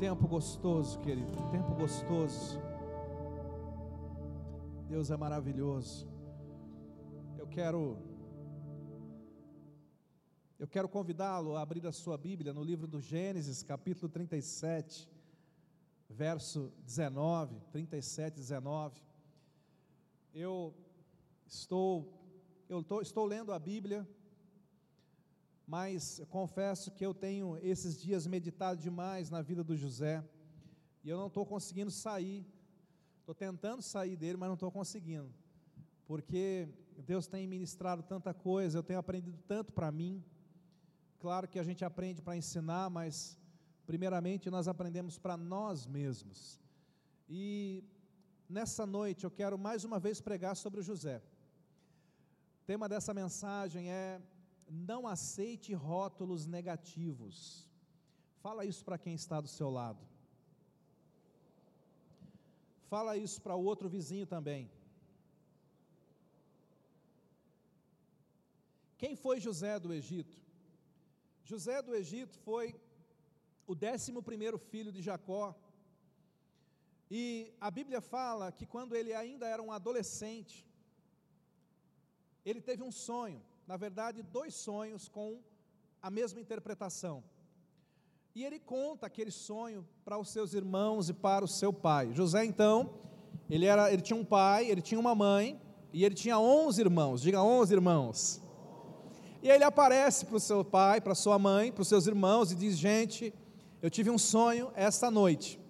tempo 0.00 0.26
gostoso, 0.26 0.98
querido, 1.00 1.30
tempo 1.50 1.74
gostoso. 1.74 2.58
Deus 4.88 5.10
é 5.10 5.16
maravilhoso. 5.16 6.08
Eu 7.36 7.46
quero 7.46 7.98
eu 10.58 10.66
quero 10.66 10.88
convidá-lo 10.88 11.54
a 11.54 11.60
abrir 11.60 11.86
a 11.86 11.92
sua 11.92 12.16
Bíblia 12.16 12.54
no 12.54 12.64
livro 12.64 12.86
do 12.86 12.98
Gênesis, 12.98 13.62
capítulo 13.62 14.08
37, 14.08 15.06
verso 16.08 16.72
19, 16.82 17.60
37, 17.70 18.36
19. 18.36 19.02
Eu 20.32 20.74
estou 21.46 22.10
eu 22.70 22.82
tô, 22.82 23.02
estou 23.02 23.26
lendo 23.26 23.52
a 23.52 23.58
Bíblia 23.58 24.08
mas 25.70 26.20
confesso 26.30 26.90
que 26.90 27.06
eu 27.06 27.14
tenho 27.14 27.56
esses 27.62 27.96
dias 27.96 28.26
meditado 28.26 28.80
demais 28.80 29.30
na 29.30 29.40
vida 29.40 29.62
do 29.62 29.76
José 29.76 30.20
e 31.04 31.08
eu 31.08 31.16
não 31.16 31.28
estou 31.28 31.46
conseguindo 31.46 31.92
sair. 31.92 32.44
Estou 33.20 33.36
tentando 33.36 33.80
sair 33.80 34.16
dele, 34.16 34.36
mas 34.36 34.48
não 34.48 34.54
estou 34.54 34.72
conseguindo, 34.72 35.32
porque 36.08 36.68
Deus 37.06 37.28
tem 37.28 37.46
ministrado 37.46 38.02
tanta 38.02 38.34
coisa, 38.34 38.78
eu 38.78 38.82
tenho 38.82 38.98
aprendido 38.98 39.38
tanto 39.46 39.72
para 39.72 39.92
mim. 39.92 40.24
Claro 41.20 41.46
que 41.46 41.60
a 41.60 41.62
gente 41.62 41.84
aprende 41.84 42.20
para 42.20 42.36
ensinar, 42.36 42.90
mas 42.90 43.38
primeiramente 43.86 44.50
nós 44.50 44.66
aprendemos 44.66 45.18
para 45.18 45.36
nós 45.36 45.86
mesmos. 45.86 46.60
E 47.28 47.84
nessa 48.48 48.84
noite 48.84 49.22
eu 49.22 49.30
quero 49.30 49.56
mais 49.56 49.84
uma 49.84 50.00
vez 50.00 50.20
pregar 50.20 50.56
sobre 50.56 50.80
o 50.80 50.82
José. 50.82 51.22
O 52.60 52.64
tema 52.66 52.88
dessa 52.88 53.14
mensagem 53.14 53.88
é 53.88 54.20
não 54.70 55.06
aceite 55.06 55.74
rótulos 55.74 56.46
negativos. 56.46 57.68
Fala 58.40 58.64
isso 58.64 58.84
para 58.84 58.98
quem 58.98 59.14
está 59.14 59.40
do 59.40 59.48
seu 59.48 59.68
lado. 59.68 60.00
Fala 62.88 63.16
isso 63.16 63.42
para 63.42 63.56
o 63.56 63.64
outro 63.64 63.88
vizinho 63.88 64.26
também. 64.26 64.70
Quem 68.96 69.16
foi 69.16 69.40
José 69.40 69.78
do 69.78 69.92
Egito? 69.92 70.36
José 71.44 71.82
do 71.82 71.94
Egito 71.94 72.38
foi 72.38 72.80
o 73.66 73.74
décimo 73.74 74.22
primeiro 74.22 74.58
filho 74.58 74.92
de 74.92 75.02
Jacó. 75.02 75.54
E 77.10 77.52
a 77.60 77.70
Bíblia 77.70 78.00
fala 78.00 78.52
que 78.52 78.66
quando 78.66 78.94
ele 78.94 79.12
ainda 79.12 79.46
era 79.46 79.62
um 79.62 79.72
adolescente, 79.72 80.64
ele 82.44 82.60
teve 82.60 82.82
um 82.82 82.92
sonho 82.92 83.42
na 83.70 83.76
verdade, 83.76 84.20
dois 84.20 84.52
sonhos 84.52 85.08
com 85.08 85.38
a 86.02 86.10
mesma 86.10 86.40
interpretação. 86.40 87.22
E 88.34 88.44
ele 88.44 88.58
conta 88.58 89.06
aquele 89.06 89.30
sonho 89.30 89.86
para 90.04 90.18
os 90.18 90.28
seus 90.28 90.54
irmãos 90.54 91.08
e 91.08 91.12
para 91.12 91.44
o 91.44 91.46
seu 91.46 91.72
pai. 91.72 92.12
José, 92.12 92.44
então, 92.44 92.90
ele, 93.48 93.66
era, 93.66 93.92
ele 93.92 94.02
tinha 94.02 94.18
um 94.18 94.24
pai, 94.24 94.68
ele 94.68 94.82
tinha 94.82 94.98
uma 94.98 95.14
mãe, 95.14 95.56
e 95.92 96.04
ele 96.04 96.16
tinha 96.16 96.36
onze 96.36 96.80
irmãos, 96.80 97.22
diga 97.22 97.40
onze 97.40 97.72
irmãos. 97.72 98.42
E 99.40 99.48
aí 99.48 99.56
ele 99.56 99.62
aparece 99.62 100.26
para 100.26 100.36
o 100.38 100.40
seu 100.40 100.64
pai, 100.64 101.00
para 101.00 101.14
sua 101.14 101.38
mãe, 101.38 101.70
para 101.70 101.82
os 101.82 101.86
seus 101.86 102.08
irmãos 102.08 102.50
e 102.50 102.56
diz: 102.56 102.76
Gente, 102.76 103.32
eu 103.80 103.88
tive 103.88 104.10
um 104.10 104.18
sonho 104.18 104.72
esta 104.74 105.12
noite. 105.12 105.60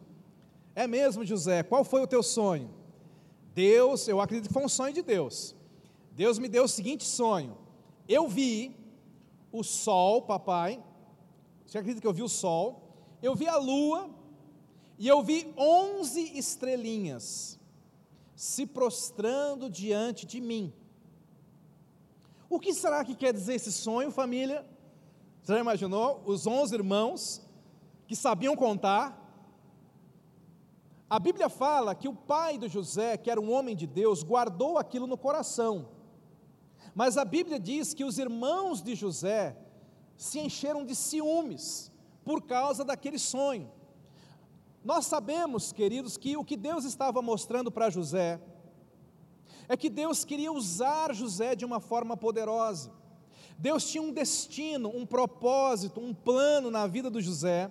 É 0.74 0.86
mesmo, 0.86 1.22
José, 1.22 1.62
qual 1.62 1.84
foi 1.84 2.00
o 2.00 2.06
teu 2.06 2.22
sonho? 2.22 2.70
Deus, 3.54 4.08
eu 4.08 4.22
acredito 4.22 4.48
que 4.48 4.54
foi 4.54 4.64
um 4.64 4.70
sonho 4.70 4.94
de 4.94 5.02
Deus. 5.02 5.54
Deus 6.12 6.38
me 6.38 6.48
deu 6.48 6.64
o 6.64 6.68
seguinte 6.68 7.04
sonho: 7.04 7.58
eu 8.10 8.26
vi 8.26 8.76
o 9.52 9.62
sol, 9.62 10.22
papai. 10.22 10.82
Você 11.64 11.78
acredita 11.78 12.00
que 12.00 12.06
eu 12.06 12.12
vi 12.12 12.24
o 12.24 12.28
sol? 12.28 12.66
Eu 13.22 13.36
vi 13.36 13.46
a 13.46 13.56
lua 13.56 14.10
e 14.98 15.06
eu 15.06 15.22
vi 15.22 15.54
onze 15.56 16.36
estrelinhas 16.36 17.58
se 18.34 18.66
prostrando 18.66 19.70
diante 19.70 20.26
de 20.26 20.40
mim. 20.40 20.72
O 22.48 22.58
que 22.58 22.74
será 22.74 23.04
que 23.04 23.14
quer 23.14 23.32
dizer 23.32 23.54
esse 23.54 23.70
sonho, 23.70 24.10
família? 24.10 24.66
Você 25.40 25.52
já 25.52 25.60
imaginou? 25.60 26.20
Os 26.26 26.48
onze 26.48 26.74
irmãos 26.74 27.40
que 28.08 28.16
sabiam 28.16 28.56
contar. 28.56 29.16
A 31.08 31.20
Bíblia 31.20 31.48
fala 31.48 31.94
que 31.94 32.08
o 32.08 32.14
pai 32.14 32.58
do 32.58 32.68
José, 32.68 33.16
que 33.16 33.30
era 33.30 33.40
um 33.40 33.52
homem 33.52 33.76
de 33.76 33.86
Deus, 33.86 34.24
guardou 34.24 34.78
aquilo 34.78 35.06
no 35.06 35.16
coração. 35.16 35.99
Mas 36.94 37.16
a 37.16 37.24
Bíblia 37.24 37.58
diz 37.58 37.94
que 37.94 38.04
os 38.04 38.18
irmãos 38.18 38.82
de 38.82 38.94
José 38.94 39.56
se 40.16 40.38
encheram 40.38 40.84
de 40.84 40.94
ciúmes 40.94 41.90
por 42.24 42.42
causa 42.42 42.84
daquele 42.84 43.18
sonho. 43.18 43.70
Nós 44.84 45.06
sabemos, 45.06 45.72
queridos, 45.72 46.16
que 46.16 46.36
o 46.36 46.44
que 46.44 46.56
Deus 46.56 46.84
estava 46.84 47.20
mostrando 47.20 47.70
para 47.70 47.90
José 47.90 48.40
é 49.68 49.76
que 49.76 49.88
Deus 49.88 50.24
queria 50.24 50.50
usar 50.50 51.14
José 51.14 51.54
de 51.54 51.64
uma 51.64 51.80
forma 51.80 52.16
poderosa. 52.16 52.90
Deus 53.58 53.88
tinha 53.88 54.02
um 54.02 54.10
destino, 54.10 54.88
um 54.88 55.04
propósito, 55.04 56.00
um 56.00 56.14
plano 56.14 56.70
na 56.70 56.86
vida 56.86 57.10
do 57.10 57.20
José, 57.20 57.70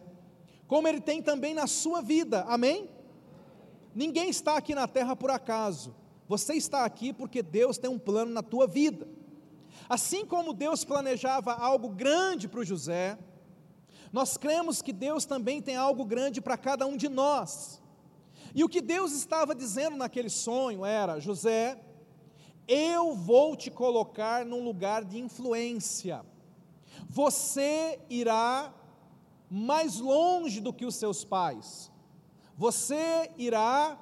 como 0.68 0.88
ele 0.88 1.02
tem 1.02 1.20
também 1.22 1.54
na 1.54 1.66
sua 1.66 2.00
vida, 2.00 2.46
amém? 2.48 2.90
Ninguém 3.94 4.30
está 4.30 4.56
aqui 4.56 4.76
na 4.76 4.88
terra 4.88 5.16
por 5.16 5.32
acaso. 5.32 5.96
Você 6.30 6.54
está 6.54 6.86
aqui 6.86 7.12
porque 7.12 7.42
Deus 7.42 7.80
tem 7.80 7.90
um 7.90 7.98
plano 7.98 8.32
na 8.32 8.44
tua 8.44 8.68
vida. 8.68 9.08
Assim 9.90 10.24
como 10.24 10.54
Deus 10.54 10.86
planejava 10.86 11.54
algo 11.54 11.90
grande 11.90 12.48
para 12.48 12.60
o 12.60 12.64
José, 12.64 13.18
nós 14.14 14.38
cremos 14.38 14.80
que 14.80 14.94
Deus 14.94 15.26
também 15.26 15.60
tem 15.60 15.76
algo 15.76 16.06
grande 16.06 16.40
para 16.40 16.56
cada 16.56 16.86
um 16.86 16.96
de 16.96 17.10
nós. 17.10 17.82
E 18.54 18.64
o 18.64 18.70
que 18.70 18.80
Deus 18.80 19.12
estava 19.12 19.56
dizendo 19.56 19.98
naquele 19.98 20.30
sonho 20.30 20.86
era: 20.86 21.20
José, 21.20 21.82
eu 22.68 23.16
vou 23.16 23.56
te 23.56 23.72
colocar 23.72 24.46
num 24.46 24.64
lugar 24.64 25.04
de 25.04 25.18
influência. 25.18 26.24
Você 27.10 28.00
irá 28.08 28.72
mais 29.50 29.98
longe 30.00 30.62
do 30.62 30.72
que 30.72 30.86
os 30.86 30.94
seus 30.94 31.26
pais. 31.26 31.92
Você 32.56 33.32
irá 33.36 33.98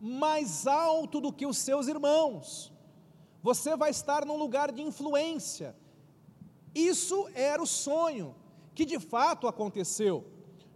mais 0.00 0.66
alto 0.66 1.20
do 1.20 1.32
que 1.32 1.46
os 1.46 1.58
seus 1.58 1.88
irmãos. 1.88 2.72
Você 3.42 3.76
vai 3.76 3.90
estar 3.90 4.24
num 4.24 4.36
lugar 4.36 4.72
de 4.72 4.82
influência. 4.82 5.76
Isso 6.74 7.28
era 7.34 7.62
o 7.62 7.66
sonho 7.66 8.34
que 8.74 8.84
de 8.84 8.98
fato 8.98 9.46
aconteceu. 9.46 10.24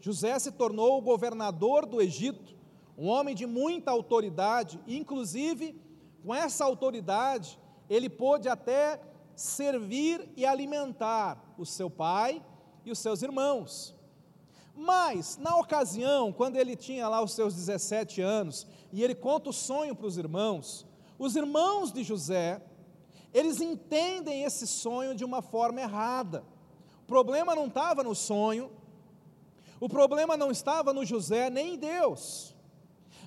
José 0.01 0.39
se 0.39 0.53
tornou 0.53 0.99
o 0.99 1.03
governador 1.03 1.87
do 1.87 2.01
Egito, 2.01 2.55
um 2.97 3.09
homem 3.09 3.35
de 3.35 3.47
muita 3.47 3.91
autoridade, 3.91 4.81
inclusive 4.87 5.81
com 6.23 6.35
essa 6.35 6.65
autoridade, 6.65 7.59
ele 7.89 8.09
pôde 8.09 8.49
até 8.49 9.01
servir 9.35 10.27
e 10.37 10.47
alimentar 10.47 11.55
o 11.59 11.67
seu 11.67 11.91
pai 11.91 12.43
e 12.85 12.91
os 12.91 12.99
seus 12.99 13.23
irmãos. 13.23 13.95
Mas, 14.75 15.37
na 15.37 15.57
ocasião, 15.57 16.33
quando 16.33 16.57
ele 16.57 16.75
tinha 16.75 17.09
lá 17.09 17.23
os 17.23 17.33
seus 17.33 17.55
17 17.55 18.21
anos, 18.21 18.67
e 18.95 19.03
ele 19.03 19.17
conta 19.17 19.51
o 19.51 19.53
sonho 19.53 19.93
para 19.97 20.07
os 20.07 20.17
irmãos, 20.17 20.87
os 21.19 21.35
irmãos 21.35 21.91
de 21.91 22.05
José, 22.05 22.63
eles 23.33 23.61
entendem 23.61 24.45
esse 24.45 24.69
sonho 24.69 25.17
de 25.17 25.25
uma 25.25 25.43
forma 25.43 25.81
errada. 25.81 26.45
O 27.03 27.07
problema 27.07 27.57
não 27.57 27.67
estava 27.67 28.05
no 28.05 28.15
sonho, 28.15 28.71
o 29.81 29.89
problema 29.89 30.37
não 30.37 30.49
estava 30.49 30.93
no 30.93 31.05
José 31.05 31.51
nem 31.51 31.75
em 31.75 31.77
Deus, 31.77 32.55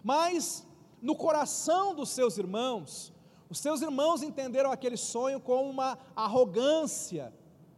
mas 0.02 0.66
no 1.02 1.18
coração 1.18 1.94
dos 1.94 2.12
seus 2.12 2.38
irmãos. 2.38 3.12
Os 3.50 3.60
seus 3.60 3.82
irmãos 3.82 4.24
entenderam 4.24 4.72
aquele 4.72 4.96
sonho 4.96 5.42
como 5.42 5.70
uma 5.70 5.98
arrogância 6.16 7.34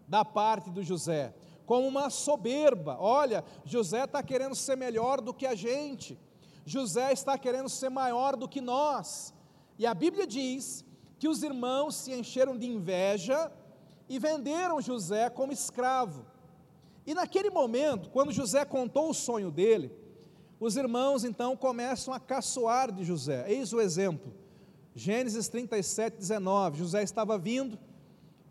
da 0.07 0.23
parte 0.23 0.69
do 0.69 0.83
José 0.83 1.33
como 1.65 1.87
uma 1.87 2.09
soberba. 2.09 2.97
Olha, 2.99 3.45
José 3.63 4.03
está 4.03 4.23
querendo 4.23 4.55
ser 4.55 4.75
melhor 4.75 5.21
do 5.21 5.31
que 5.31 5.45
a 5.45 5.53
gente, 5.53 6.17
José 6.69 7.11
está 7.11 7.35
querendo 7.35 7.67
ser 7.67 7.89
maior 7.89 8.35
do 8.35 8.47
que 8.47 8.61
nós. 8.61 9.33
E 9.77 9.87
a 9.87 9.93
Bíblia 9.93 10.27
diz 10.27 10.85
que 11.17 11.27
os 11.27 11.41
irmãos 11.41 11.95
se 11.95 12.13
encheram 12.13 12.55
de 12.55 12.67
inveja 12.67 13.51
e 14.07 14.19
venderam 14.19 14.79
José 14.79 15.31
como 15.31 15.51
escravo. 15.51 16.25
E 17.07 17.15
naquele 17.15 17.49
momento, 17.49 18.11
quando 18.11 18.31
José 18.31 18.63
contou 18.65 19.09
o 19.09 19.15
sonho 19.15 19.49
dele, 19.49 19.91
os 20.59 20.77
irmãos 20.77 21.23
então 21.23 21.57
começam 21.57 22.13
a 22.13 22.19
caçoar 22.19 22.91
de 22.91 23.03
José. 23.03 23.45
Eis 23.51 23.73
o 23.73 23.81
exemplo. 23.81 24.31
Gênesis 24.93 25.47
37, 25.47 26.17
19. 26.17 26.77
José 26.77 27.01
estava 27.01 27.35
vindo 27.35 27.79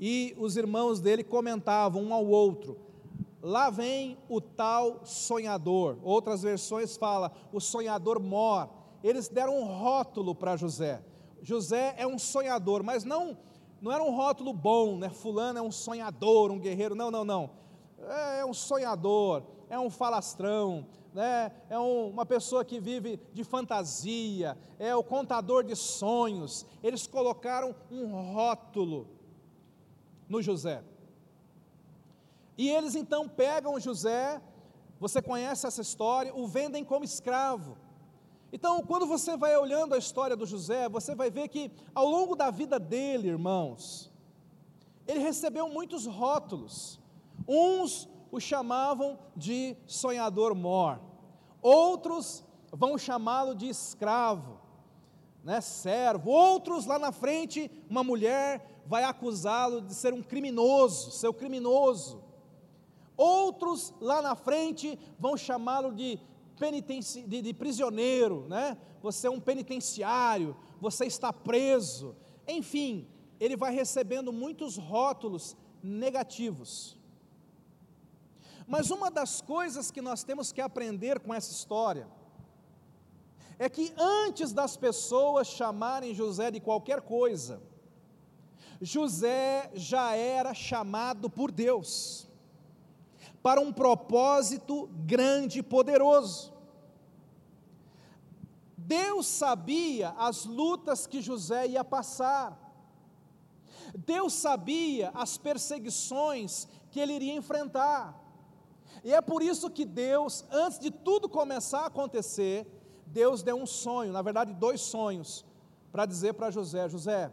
e 0.00 0.35
os 0.38 0.56
irmãos 0.56 0.99
dele 1.00 1.23
comentavam 1.23 2.03
um 2.03 2.12
ao 2.12 2.26
outro: 2.26 2.81
Lá 3.43 3.70
vem 3.70 4.19
o 4.29 4.40
tal 4.40 5.05
sonhador. 5.05 5.99
Outras 6.02 6.43
versões 6.43 6.96
fala 6.96 7.32
o 7.52 7.61
sonhador 7.61 8.20
mor. 8.20 8.69
Eles 9.02 9.29
deram 9.29 9.58
um 9.58 9.64
rótulo 9.64 10.35
para 10.35 10.56
José. 10.56 11.02
José 11.40 11.94
é 11.96 12.06
um 12.06 12.19
sonhador, 12.19 12.82
mas 12.82 13.05
não 13.05 13.37
não 13.81 13.93
era 13.93 14.02
um 14.02 14.14
rótulo 14.14 14.52
bom, 14.52 14.99
né? 14.99 15.08
Fulano 15.08 15.58
é 15.58 15.62
um 15.62 15.70
sonhador, 15.70 16.50
um 16.50 16.58
guerreiro. 16.58 16.94
Não, 16.94 17.11
não, 17.11 17.25
não. 17.25 17.50
é 18.37 18.44
um 18.44 18.52
sonhador, 18.52 19.44
é 19.70 19.79
um 19.79 19.88
falastrão, 19.88 20.85
né? 21.14 21.52
é 21.70 21.79
um, 21.79 22.08
uma 22.08 22.26
pessoa 22.26 22.64
que 22.64 22.81
vive 22.81 23.20
de 23.32 23.44
fantasia, 23.44 24.58
é 24.79 24.94
o 24.94 25.02
contador 25.02 25.62
de 25.62 25.76
sonhos. 25.76 26.67
Eles 26.82 27.06
colocaram 27.06 27.75
um 27.90 28.32
rótulo 28.32 29.06
no 30.29 30.43
José. 30.43 30.82
E 32.58 32.69
eles 32.69 32.96
então 32.96 33.28
pegam 33.28 33.78
José, 33.78 34.43
você 34.99 35.22
conhece 35.22 35.64
essa 35.64 35.81
história, 35.81 36.34
o 36.34 36.49
vendem 36.49 36.84
como 36.84 37.05
escravo. 37.05 37.78
Então, 38.52 38.82
quando 38.82 39.06
você 39.06 39.37
vai 39.37 39.56
olhando 39.56 39.94
a 39.94 39.99
história 39.99 40.34
do 40.34 40.44
José, 40.44 40.88
você 40.88 41.14
vai 41.14 41.31
ver 41.31 41.49
que 41.49 41.70
ao 41.94 42.08
longo 42.08 42.34
da 42.34 42.50
vida 42.50 42.78
dele, 42.81 43.28
irmãos, 43.28 44.10
ele 45.06 45.20
recebeu 45.20 45.69
muitos 45.69 46.05
rótulos. 46.05 47.00
Uns 47.46 48.08
o 48.31 48.40
chamavam 48.40 49.19
de 49.37 49.76
sonhador 49.87 50.54
mor, 50.54 51.00
outros 51.62 52.44
vão 52.70 52.99
chamá-lo 52.99 53.54
de 53.54 53.69
escravo, 53.69 54.58
né, 55.43 55.61
servo. 55.61 56.31
Outros 56.31 56.84
lá 56.84 56.99
na 56.99 57.12
frente, 57.12 57.70
uma 57.88 58.02
mulher 58.02 58.82
vai 58.84 59.04
acusá-lo 59.04 59.81
de 59.81 59.94
ser 59.94 60.12
um 60.12 60.22
criminoso, 60.22 61.12
ser 61.12 61.28
um 61.28 61.32
criminoso. 61.32 62.27
Outros 63.19 63.93
lá 64.00 64.23
na 64.23 64.37
frente 64.37 64.97
vão 65.19 65.37
chamá-lo 65.37 65.93
de, 65.93 66.20
penitenci... 66.56 67.23
de, 67.23 67.43
de 67.43 67.53
prisioneiro, 67.53 68.47
né? 68.49 68.79
Você 69.03 69.26
é 69.26 69.31
um 69.31 69.41
penitenciário, 69.41 70.56
você 70.81 71.05
está 71.05 71.32
preso. 71.32 72.15
Enfim, 72.47 73.09
ele 73.41 73.56
vai 73.56 73.75
recebendo 73.75 74.32
muitos 74.32 74.76
rótulos 74.76 75.56
negativos. 75.82 76.97
Mas 78.69 78.88
uma 78.91 79.11
das 79.11 79.41
coisas 79.41 79.91
que 79.91 80.00
nós 80.00 80.23
temos 80.23 80.53
que 80.53 80.61
aprender 80.61 81.19
com 81.19 81.35
essa 81.35 81.50
história 81.50 82.06
é 83.59 83.69
que 83.69 83.93
antes 83.99 84.53
das 84.53 84.76
pessoas 84.76 85.49
chamarem 85.49 86.14
José 86.14 86.53
de 86.53 86.61
qualquer 86.61 87.00
coisa, 87.00 87.61
José 88.81 89.73
já 89.75 90.14
era 90.14 90.55
chamado 90.55 91.29
por 91.29 91.50
Deus 91.50 92.27
para 93.49 93.62
um 93.62 93.73
propósito 93.73 94.91
grande 95.06 95.61
e 95.61 95.62
poderoso. 95.62 96.53
Deus 98.77 99.27
sabia 99.27 100.11
as 100.19 100.45
lutas 100.45 101.06
que 101.06 101.23
José 101.23 101.67
ia 101.69 101.83
passar. 101.83 102.47
Deus 104.05 104.35
sabia 104.35 105.11
as 105.15 105.39
perseguições 105.39 106.69
que 106.91 107.00
ele 107.00 107.15
iria 107.15 107.33
enfrentar. 107.33 108.23
E 109.03 109.15
é 109.15 109.23
por 109.23 109.41
isso 109.41 109.71
que 109.71 109.87
Deus, 109.87 110.45
antes 110.50 110.79
de 110.79 110.91
tudo 110.91 111.27
começar 111.27 111.85
a 111.85 111.87
acontecer, 111.87 112.67
Deus 113.06 113.43
deu 113.43 113.56
um 113.56 113.67
sonho, 113.67 114.12
na 114.12 114.21
verdade, 114.21 114.53
dois 114.53 114.83
sonhos, 114.83 115.43
para 115.91 116.05
dizer 116.05 116.35
para 116.35 116.50
José: 116.50 116.87
José, 116.87 117.33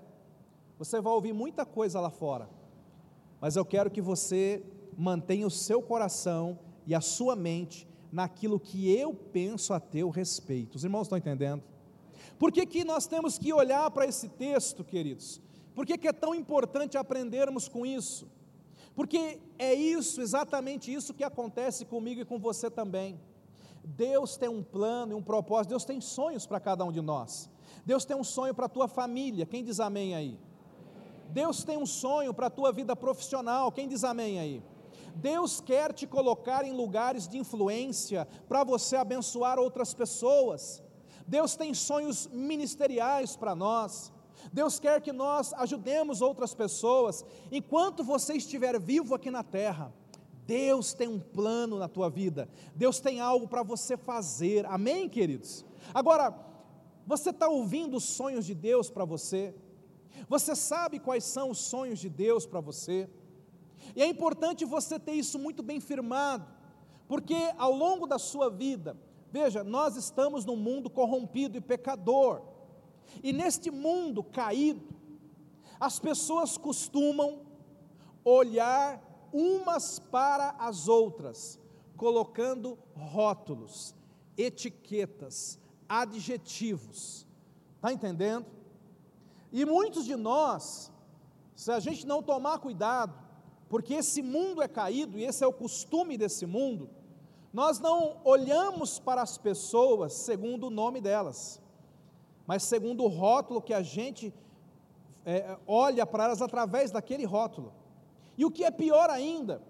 você 0.77 1.01
vai 1.01 1.11
ouvir 1.11 1.33
muita 1.33 1.65
coisa 1.65 1.99
lá 1.99 2.09
fora, 2.09 2.49
mas 3.41 3.57
eu 3.57 3.65
quero 3.65 3.91
que 3.91 4.01
você 4.01 4.63
mantenha 4.97 5.47
o 5.47 5.51
seu 5.51 5.81
coração 5.81 6.59
e 6.85 6.93
a 6.93 7.01
sua 7.01 7.35
mente 7.35 7.87
naquilo 8.11 8.59
que 8.59 8.89
eu 8.89 9.13
penso 9.13 9.73
a 9.73 9.79
teu 9.79 10.09
respeito. 10.09 10.75
Os 10.75 10.83
irmãos 10.83 11.03
estão 11.03 11.17
entendendo? 11.17 11.63
Por 12.39 12.51
que, 12.51 12.65
que 12.65 12.83
nós 12.83 13.07
temos 13.07 13.37
que 13.37 13.51
olhar 13.53 13.89
para 13.91 14.05
esse 14.05 14.29
texto, 14.29 14.83
queridos? 14.83 15.41
Por 15.73 15.85
que, 15.85 15.97
que 15.97 16.07
é 16.07 16.13
tão 16.13 16.33
importante 16.33 16.97
aprendermos 16.97 17.67
com 17.67 17.85
isso? 17.85 18.27
Porque 18.95 19.39
é 19.59 19.73
isso, 19.73 20.21
exatamente 20.21 20.93
isso 20.93 21.13
que 21.13 21.23
acontece 21.23 21.85
comigo 21.85 22.21
e 22.21 22.25
com 22.25 22.39
você 22.39 22.71
também. 22.71 23.19
Deus 23.83 24.37
tem 24.37 24.49
um 24.49 24.63
plano 24.63 25.11
e 25.11 25.15
um 25.15 25.21
propósito, 25.21 25.71
Deus 25.71 25.85
tem 25.85 25.99
sonhos 25.99 26.45
para 26.45 26.59
cada 26.59 26.85
um 26.85 26.91
de 26.91 27.01
nós. 27.01 27.49
Deus 27.85 28.05
tem 28.05 28.15
um 28.15 28.23
sonho 28.23 28.53
para 28.53 28.65
a 28.65 28.69
tua 28.69 28.87
família, 28.87 29.45
quem 29.45 29.63
diz 29.63 29.79
amém 29.79 30.15
aí? 30.15 30.39
Deus 31.29 31.63
tem 31.63 31.77
um 31.77 31.85
sonho 31.85 32.33
para 32.33 32.47
a 32.47 32.49
tua 32.49 32.71
vida 32.71 32.95
profissional, 32.95 33.71
quem 33.71 33.87
diz 33.87 34.03
amém 34.03 34.39
aí? 34.39 34.63
Deus 35.15 35.61
quer 35.61 35.93
te 35.93 36.05
colocar 36.05 36.65
em 36.65 36.73
lugares 36.73 37.27
de 37.27 37.37
influência 37.37 38.27
para 38.47 38.63
você 38.63 38.95
abençoar 38.95 39.57
outras 39.57 39.93
pessoas. 39.93 40.83
Deus 41.27 41.55
tem 41.55 41.73
sonhos 41.73 42.27
ministeriais 42.27 43.35
para 43.35 43.55
nós. 43.55 44.11
Deus 44.51 44.79
quer 44.79 45.01
que 45.01 45.11
nós 45.11 45.53
ajudemos 45.53 46.21
outras 46.21 46.53
pessoas. 46.53 47.25
Enquanto 47.51 48.03
você 48.03 48.33
estiver 48.33 48.79
vivo 48.79 49.15
aqui 49.15 49.31
na 49.31 49.43
terra, 49.43 49.91
Deus 50.45 50.93
tem 50.93 51.07
um 51.07 51.19
plano 51.19 51.79
na 51.79 51.87
tua 51.87 52.09
vida. 52.09 52.47
Deus 52.75 52.99
tem 52.99 53.19
algo 53.19 53.47
para 53.47 53.63
você 53.63 53.97
fazer. 53.97 54.65
Amém, 54.67 55.09
queridos? 55.09 55.65
Agora, 55.93 56.33
você 57.07 57.31
está 57.31 57.47
ouvindo 57.47 57.97
os 57.97 58.03
sonhos 58.03 58.45
de 58.45 58.53
Deus 58.53 58.89
para 58.89 59.05
você? 59.05 59.55
Você 60.27 60.55
sabe 60.55 60.99
quais 60.99 61.23
são 61.23 61.49
os 61.49 61.59
sonhos 61.59 61.99
de 61.99 62.09
Deus 62.09 62.45
para 62.45 62.59
você? 62.59 63.09
E 63.95 64.01
é 64.01 64.07
importante 64.07 64.63
você 64.63 64.97
ter 64.97 65.13
isso 65.13 65.37
muito 65.37 65.61
bem 65.61 65.79
firmado, 65.79 66.45
porque 67.07 67.35
ao 67.57 67.73
longo 67.73 68.07
da 68.07 68.17
sua 68.17 68.49
vida, 68.49 68.97
veja, 69.31 69.63
nós 69.63 69.95
estamos 69.97 70.45
num 70.45 70.55
mundo 70.55 70.89
corrompido 70.89 71.57
e 71.57 71.61
pecador. 71.61 72.41
E 73.21 73.33
neste 73.33 73.69
mundo 73.69 74.23
caído, 74.23 74.95
as 75.79 75.99
pessoas 75.99 76.57
costumam 76.57 77.41
olhar 78.23 79.01
umas 79.31 79.99
para 79.99 80.51
as 80.57 80.87
outras, 80.87 81.59
colocando 81.97 82.77
rótulos, 82.95 83.93
etiquetas, 84.37 85.59
adjetivos. 85.87 87.27
Está 87.75 87.91
entendendo? 87.91 88.45
E 89.51 89.65
muitos 89.65 90.05
de 90.05 90.15
nós, 90.15 90.91
se 91.55 91.71
a 91.71 91.79
gente 91.79 92.05
não 92.07 92.23
tomar 92.23 92.59
cuidado, 92.59 93.24
porque 93.75 93.95
esse 93.95 94.21
mundo 94.21 94.61
é 94.61 94.69
caído 94.69 95.19
e 95.19 95.25
esse 95.25 95.43
é 95.43 95.47
o 95.47 95.51
costume 95.51 96.17
desse 96.17 96.45
mundo, 96.45 96.89
nós 97.51 97.77
não 97.77 98.21
olhamos 98.23 98.99
para 98.99 99.21
as 99.21 99.37
pessoas 99.37 100.13
segundo 100.13 100.67
o 100.67 100.69
nome 100.69 101.01
delas 101.01 101.61
mas 102.47 102.63
segundo 102.63 103.03
o 103.03 103.07
rótulo 103.07 103.61
que 103.61 103.73
a 103.73 103.81
gente 103.81 104.33
é, 105.25 105.57
olha 105.67 106.05
para 106.05 106.25
elas 106.25 106.41
através 106.41 106.89
daquele 106.89 107.25
rótulo. 107.25 107.73
E 108.37 108.45
o 108.45 108.51
que 108.51 108.63
é 108.63 108.71
pior 108.71 109.09
ainda, 109.09 109.61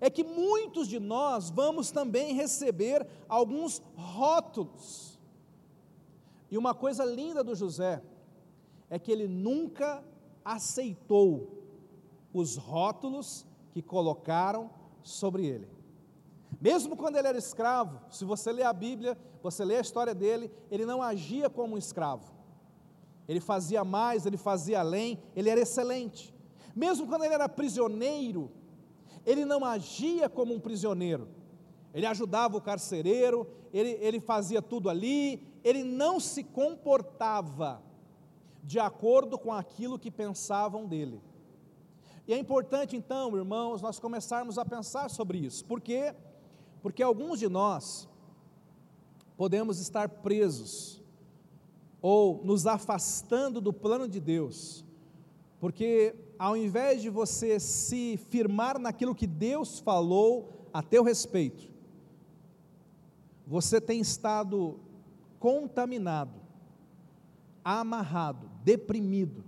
é 0.00 0.08
que 0.08 0.24
muitos 0.24 0.88
de 0.88 0.98
nós 0.98 1.50
vamos 1.50 1.92
também 1.92 2.34
receber 2.34 3.06
alguns 3.28 3.82
rótulos. 3.94 5.18
E 6.50 6.58
uma 6.58 6.74
coisa 6.74 7.04
linda 7.04 7.44
do 7.44 7.54
José 7.54 8.02
é 8.88 8.98
que 8.98 9.12
ele 9.12 9.28
nunca 9.28 10.02
aceitou 10.44 11.63
os 12.34 12.56
rótulos 12.56 13.46
que 13.70 13.80
colocaram 13.80 14.68
sobre 15.02 15.46
ele. 15.46 15.68
Mesmo 16.60 16.96
quando 16.96 17.16
ele 17.16 17.28
era 17.28 17.38
escravo, 17.38 18.00
se 18.10 18.24
você 18.24 18.52
ler 18.52 18.64
a 18.64 18.72
Bíblia, 18.72 19.16
você 19.42 19.64
lê 19.64 19.76
a 19.76 19.80
história 19.80 20.14
dele, 20.14 20.50
ele 20.70 20.84
não 20.84 21.02
agia 21.02 21.48
como 21.48 21.74
um 21.74 21.78
escravo. 21.78 22.32
Ele 23.28 23.40
fazia 23.40 23.84
mais, 23.84 24.26
ele 24.26 24.36
fazia 24.36 24.80
além, 24.80 25.22
ele 25.36 25.48
era 25.48 25.60
excelente. 25.60 26.34
Mesmo 26.74 27.06
quando 27.06 27.24
ele 27.24 27.34
era 27.34 27.48
prisioneiro, 27.48 28.50
ele 29.24 29.44
não 29.44 29.64
agia 29.64 30.28
como 30.28 30.52
um 30.52 30.60
prisioneiro. 30.60 31.28
Ele 31.92 32.06
ajudava 32.06 32.56
o 32.56 32.60
carcereiro, 32.60 33.46
ele, 33.72 33.90
ele 34.00 34.20
fazia 34.20 34.60
tudo 34.60 34.90
ali, 34.90 35.46
ele 35.62 35.84
não 35.84 36.18
se 36.18 36.42
comportava 36.42 37.82
de 38.62 38.80
acordo 38.80 39.38
com 39.38 39.52
aquilo 39.52 39.98
que 39.98 40.10
pensavam 40.10 40.86
dele. 40.86 41.20
E 42.26 42.32
é 42.32 42.38
importante 42.38 42.96
então, 42.96 43.36
irmãos, 43.36 43.82
nós 43.82 43.98
começarmos 43.98 44.56
a 44.56 44.64
pensar 44.64 45.10
sobre 45.10 45.38
isso, 45.38 45.64
porque 45.64 46.14
porque 46.84 47.02
alguns 47.02 47.38
de 47.38 47.48
nós 47.48 48.06
podemos 49.38 49.80
estar 49.80 50.06
presos 50.06 51.02
ou 52.02 52.44
nos 52.44 52.66
afastando 52.66 53.58
do 53.58 53.72
plano 53.72 54.06
de 54.06 54.20
Deus, 54.20 54.84
porque 55.58 56.14
ao 56.38 56.54
invés 56.54 57.00
de 57.00 57.08
você 57.08 57.58
se 57.58 58.18
firmar 58.28 58.78
naquilo 58.78 59.14
que 59.14 59.26
Deus 59.26 59.78
falou 59.78 60.68
a 60.74 60.82
teu 60.82 61.02
respeito, 61.02 61.72
você 63.46 63.80
tem 63.80 64.00
estado 64.00 64.78
contaminado, 65.38 66.38
amarrado, 67.64 68.50
deprimido, 68.62 69.42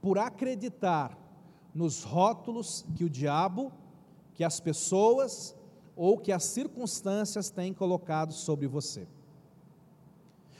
por 0.00 0.18
acreditar 0.18 1.18
nos 1.78 2.02
rótulos 2.02 2.84
que 2.96 3.04
o 3.04 3.08
diabo, 3.08 3.72
que 4.34 4.42
as 4.42 4.58
pessoas, 4.58 5.54
ou 5.94 6.18
que 6.18 6.32
as 6.32 6.42
circunstâncias 6.42 7.50
têm 7.50 7.72
colocado 7.72 8.32
sobre 8.32 8.66
você. 8.66 9.06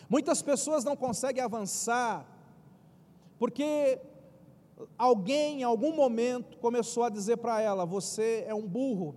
Muitas 0.09 0.41
pessoas 0.41 0.85
não 0.85 0.95
conseguem 0.95 1.43
avançar 1.43 2.25
porque 3.37 4.01
alguém 4.97 5.61
em 5.61 5.65
algum 5.65 5.93
momento 5.93 6.57
começou 6.59 7.03
a 7.03 7.09
dizer 7.09 7.39
para 7.39 7.61
ela: 7.61 7.85
você 7.85 8.45
é 8.47 8.55
um 8.55 8.67
burro, 8.67 9.17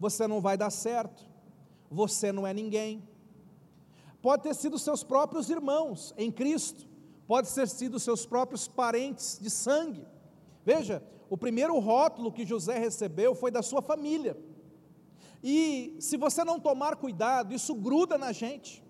você 0.00 0.26
não 0.26 0.40
vai 0.40 0.56
dar 0.56 0.70
certo, 0.70 1.24
você 1.88 2.32
não 2.32 2.44
é 2.44 2.52
ninguém. 2.52 3.00
Pode 4.20 4.42
ter 4.42 4.56
sido 4.56 4.76
seus 4.76 5.04
próprios 5.04 5.48
irmãos 5.50 6.12
em 6.18 6.32
Cristo, 6.32 6.84
pode 7.28 7.48
ter 7.54 7.68
sido 7.68 8.00
seus 8.00 8.26
próprios 8.26 8.66
parentes 8.66 9.38
de 9.40 9.50
sangue. 9.50 10.04
Veja, 10.66 11.00
o 11.30 11.36
primeiro 11.38 11.78
rótulo 11.78 12.32
que 12.32 12.44
José 12.44 12.76
recebeu 12.76 13.36
foi 13.36 13.52
da 13.52 13.62
sua 13.62 13.80
família. 13.80 14.36
E 15.40 15.96
se 16.00 16.16
você 16.16 16.42
não 16.42 16.58
tomar 16.58 16.96
cuidado, 16.96 17.54
isso 17.54 17.72
gruda 17.72 18.18
na 18.18 18.32
gente. 18.32 18.82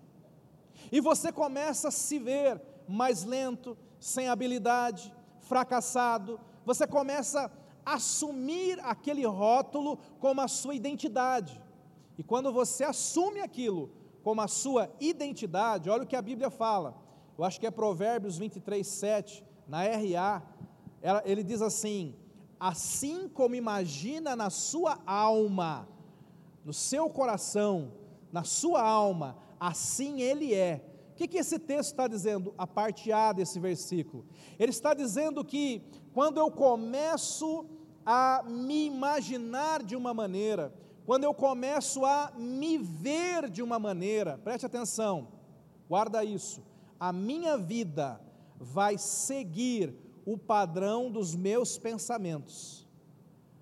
E 0.91 0.99
você 0.99 1.31
começa 1.31 1.89
a 1.89 1.91
se 1.91 2.17
ver 2.17 2.59
mais 2.87 3.23
lento, 3.23 3.77
sem 3.99 4.27
habilidade, 4.27 5.13
fracassado. 5.41 6.39
Você 6.65 6.87
começa 6.87 7.51
a 7.85 7.93
assumir 7.93 8.79
aquele 8.81 9.23
rótulo 9.27 9.99
como 10.19 10.41
a 10.41 10.47
sua 10.47 10.73
identidade. 10.73 11.61
E 12.17 12.23
quando 12.23 12.51
você 12.51 12.85
assume 12.85 13.39
aquilo 13.39 13.91
como 14.23 14.41
a 14.41 14.47
sua 14.47 14.89
identidade, 14.99 15.91
olha 15.91 16.05
o 16.05 16.07
que 16.07 16.15
a 16.15 16.23
Bíblia 16.23 16.49
fala. 16.49 16.97
Eu 17.37 17.43
acho 17.43 17.59
que 17.59 17.67
é 17.67 17.71
Provérbios 17.71 18.35
23, 18.35 18.85
7, 18.87 19.45
na 19.67 19.83
RA. 19.83 20.57
Ela, 21.01 21.21
ele 21.25 21.43
diz 21.43 21.61
assim: 21.61 22.15
Assim 22.59 23.29
como 23.29 23.55
imagina 23.55 24.35
na 24.35 24.49
sua 24.49 24.99
alma, 25.05 25.87
no 26.65 26.73
seu 26.73 27.09
coração, 27.09 27.93
na 28.31 28.43
sua 28.43 28.81
alma, 28.81 29.37
assim 29.59 30.21
ele 30.21 30.53
é. 30.53 30.83
O 31.11 31.15
que, 31.15 31.27
que 31.27 31.37
esse 31.37 31.57
texto 31.57 31.91
está 31.91 32.07
dizendo? 32.07 32.53
A 32.57 32.67
parte 32.67 33.11
A 33.11 33.31
desse 33.31 33.59
versículo. 33.59 34.25
Ele 34.59 34.71
está 34.71 34.93
dizendo 34.93 35.43
que 35.43 35.81
quando 36.13 36.39
eu 36.39 36.51
começo 36.51 37.65
a 38.05 38.43
me 38.47 38.85
imaginar 38.85 39.83
de 39.83 39.95
uma 39.95 40.13
maneira, 40.13 40.73
quando 41.05 41.23
eu 41.23 41.33
começo 41.33 42.05
a 42.05 42.31
me 42.37 42.77
ver 42.77 43.49
de 43.49 43.61
uma 43.61 43.79
maneira, 43.79 44.37
preste 44.43 44.65
atenção, 44.65 45.27
guarda 45.87 46.23
isso, 46.23 46.61
a 46.99 47.13
minha 47.13 47.57
vida 47.57 48.19
vai 48.59 48.97
seguir 48.97 49.95
o 50.27 50.37
padrão 50.37 51.09
dos 51.09 51.33
meus 51.33 51.77
pensamentos. 51.77 52.85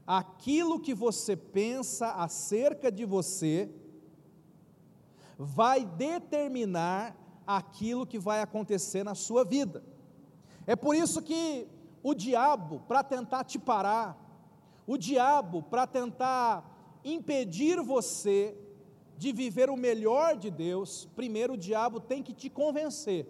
Aquilo 0.07 0.79
que 0.79 0.95
você 0.95 1.35
pensa 1.35 2.07
acerca 2.13 2.91
de 2.91 3.05
você 3.05 3.69
vai 5.37 5.85
determinar 5.85 7.15
aquilo 7.45 8.07
que 8.07 8.17
vai 8.17 8.41
acontecer 8.41 9.03
na 9.03 9.13
sua 9.13 9.45
vida. 9.45 9.83
É 10.65 10.75
por 10.75 10.95
isso 10.95 11.21
que 11.21 11.67
o 12.01 12.15
diabo, 12.15 12.79
para 12.87 13.03
tentar 13.03 13.43
te 13.43 13.59
parar, 13.59 14.17
o 14.87 14.97
diabo, 14.97 15.61
para 15.61 15.85
tentar 15.85 16.99
impedir 17.03 17.79
você 17.79 18.57
de 19.19 19.31
viver 19.31 19.69
o 19.69 19.77
melhor 19.77 20.35
de 20.35 20.49
Deus, 20.49 21.07
primeiro 21.15 21.53
o 21.53 21.57
diabo 21.57 21.99
tem 21.99 22.23
que 22.23 22.33
te 22.33 22.49
convencer 22.49 23.27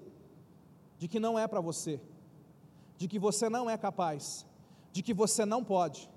de 0.97 1.09
que 1.09 1.19
não 1.19 1.37
é 1.37 1.45
para 1.49 1.59
você, 1.59 1.99
de 2.97 3.07
que 3.07 3.19
você 3.19 3.49
não 3.49 3.69
é 3.69 3.77
capaz, 3.77 4.45
de 4.91 5.01
que 5.01 5.13
você 5.13 5.45
não 5.45 5.63
pode. 5.63 6.09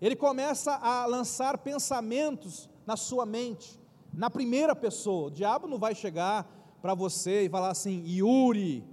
Ele 0.00 0.14
começa 0.14 0.74
a 0.74 1.06
lançar 1.06 1.58
pensamentos 1.58 2.68
na 2.86 2.96
sua 2.96 3.26
mente, 3.26 3.78
na 4.12 4.30
primeira 4.30 4.74
pessoa. 4.74 5.28
O 5.28 5.30
diabo 5.30 5.66
não 5.66 5.78
vai 5.78 5.94
chegar 5.94 6.46
para 6.80 6.94
você 6.94 7.44
e 7.44 7.48
falar 7.48 7.70
assim: 7.70 8.04
Yuri, 8.06 8.84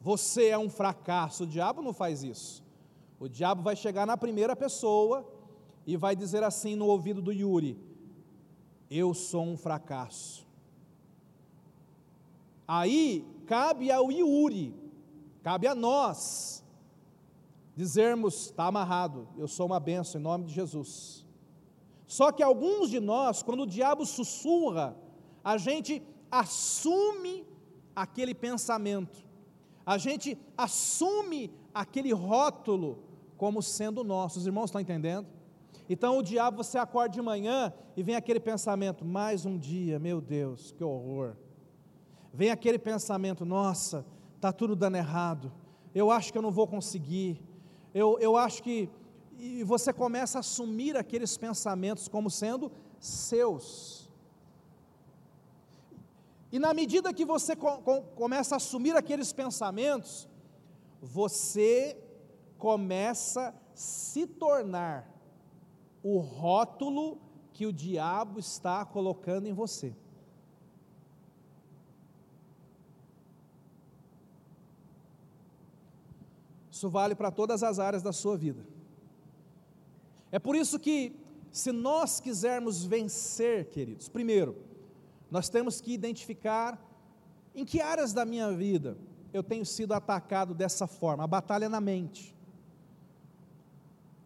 você 0.00 0.48
é 0.48 0.58
um 0.58 0.70
fracasso. 0.70 1.44
O 1.44 1.46
diabo 1.46 1.82
não 1.82 1.92
faz 1.92 2.22
isso. 2.22 2.64
O 3.20 3.28
diabo 3.28 3.62
vai 3.62 3.76
chegar 3.76 4.06
na 4.06 4.16
primeira 4.16 4.56
pessoa 4.56 5.30
e 5.86 5.96
vai 5.96 6.16
dizer 6.16 6.42
assim 6.42 6.74
no 6.74 6.86
ouvido 6.86 7.20
do 7.20 7.32
Yuri: 7.32 7.78
Eu 8.90 9.12
sou 9.12 9.44
um 9.44 9.56
fracasso. 9.56 10.46
Aí 12.66 13.26
cabe 13.46 13.92
ao 13.92 14.10
Yuri, 14.10 14.74
cabe 15.42 15.66
a 15.66 15.74
nós, 15.74 16.63
dizermos: 17.76 18.46
está 18.46 18.66
amarrado, 18.66 19.28
eu 19.36 19.48
sou 19.48 19.66
uma 19.66 19.80
benção 19.80 20.20
em 20.20 20.24
nome 20.24 20.44
de 20.44 20.54
Jesus. 20.54 21.24
Só 22.06 22.30
que 22.30 22.42
alguns 22.42 22.90
de 22.90 23.00
nós, 23.00 23.42
quando 23.42 23.62
o 23.62 23.66
diabo 23.66 24.04
sussurra, 24.04 24.96
a 25.42 25.56
gente 25.56 26.02
assume 26.30 27.46
aquele 27.94 28.34
pensamento, 28.34 29.24
a 29.84 29.98
gente 29.98 30.38
assume 30.56 31.50
aquele 31.72 32.12
rótulo 32.12 32.98
como 33.36 33.62
sendo 33.62 34.04
nosso. 34.04 34.38
Os 34.38 34.46
irmãos 34.46 34.66
estão 34.66 34.80
entendendo? 34.80 35.26
Então 35.88 36.18
o 36.18 36.22
diabo, 36.22 36.62
você 36.62 36.78
acorda 36.78 37.14
de 37.14 37.20
manhã 37.20 37.72
e 37.96 38.02
vem 38.02 38.16
aquele 38.16 38.40
pensamento: 38.40 39.04
mais 39.04 39.44
um 39.44 39.58
dia, 39.58 39.98
meu 39.98 40.20
Deus, 40.20 40.72
que 40.72 40.82
horror. 40.82 41.36
Vem 42.32 42.50
aquele 42.50 42.78
pensamento: 42.78 43.44
nossa, 43.44 44.04
está 44.36 44.52
tudo 44.52 44.74
dando 44.74 44.96
errado, 44.96 45.52
eu 45.94 46.10
acho 46.10 46.32
que 46.32 46.38
eu 46.38 46.42
não 46.42 46.50
vou 46.50 46.66
conseguir, 46.66 47.40
eu, 47.94 48.18
eu 48.18 48.36
acho 48.36 48.62
que. 48.62 48.90
E 49.38 49.62
você 49.64 49.92
começa 49.92 50.38
a 50.38 50.40
assumir 50.40 50.96
aqueles 50.96 51.36
pensamentos 51.36 52.08
como 52.08 52.28
sendo 52.28 52.70
seus. 52.98 54.10
E 56.50 56.58
na 56.58 56.72
medida 56.72 57.12
que 57.12 57.24
você 57.24 57.56
co 57.56 57.78
começa 58.14 58.54
a 58.54 58.56
assumir 58.56 58.96
aqueles 58.96 59.32
pensamentos, 59.32 60.28
você 61.00 61.96
começa 62.58 63.48
a 63.48 63.54
se 63.74 64.26
tornar 64.26 65.10
o 66.02 66.18
rótulo 66.18 67.18
que 67.52 67.66
o 67.66 67.72
diabo 67.72 68.38
está 68.38 68.84
colocando 68.84 69.46
em 69.46 69.52
você. 69.52 69.94
Isso 76.74 76.90
vale 76.90 77.14
para 77.14 77.30
todas 77.30 77.62
as 77.62 77.78
áreas 77.78 78.02
da 78.02 78.12
sua 78.12 78.36
vida. 78.36 78.66
É 80.32 80.40
por 80.40 80.56
isso 80.56 80.76
que, 80.76 81.14
se 81.52 81.70
nós 81.70 82.18
quisermos 82.18 82.84
vencer, 82.84 83.66
queridos, 83.66 84.08
primeiro, 84.08 84.56
nós 85.30 85.48
temos 85.48 85.80
que 85.80 85.92
identificar 85.92 86.84
em 87.54 87.64
que 87.64 87.80
áreas 87.80 88.12
da 88.12 88.24
minha 88.24 88.50
vida 88.50 88.98
eu 89.32 89.40
tenho 89.40 89.64
sido 89.64 89.94
atacado 89.94 90.52
dessa 90.52 90.88
forma, 90.88 91.22
a 91.22 91.28
batalha 91.28 91.68
na 91.68 91.80
mente. 91.80 92.34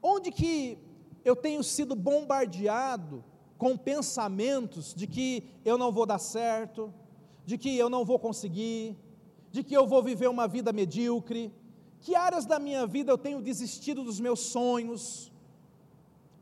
Onde 0.02 0.30
que 0.32 0.78
eu 1.26 1.36
tenho 1.36 1.62
sido 1.62 1.94
bombardeado 1.94 3.22
com 3.58 3.76
pensamentos 3.76 4.94
de 4.94 5.06
que 5.06 5.44
eu 5.66 5.76
não 5.76 5.92
vou 5.92 6.06
dar 6.06 6.18
certo, 6.18 6.94
de 7.44 7.58
que 7.58 7.76
eu 7.76 7.90
não 7.90 8.06
vou 8.06 8.18
conseguir, 8.18 8.96
de 9.52 9.62
que 9.62 9.76
eu 9.76 9.86
vou 9.86 10.02
viver 10.02 10.28
uma 10.30 10.48
vida 10.48 10.72
medíocre. 10.72 11.52
Que 12.00 12.14
áreas 12.14 12.46
da 12.46 12.58
minha 12.58 12.86
vida 12.86 13.10
eu 13.10 13.18
tenho 13.18 13.40
desistido 13.40 14.04
dos 14.04 14.20
meus 14.20 14.40
sonhos? 14.40 15.32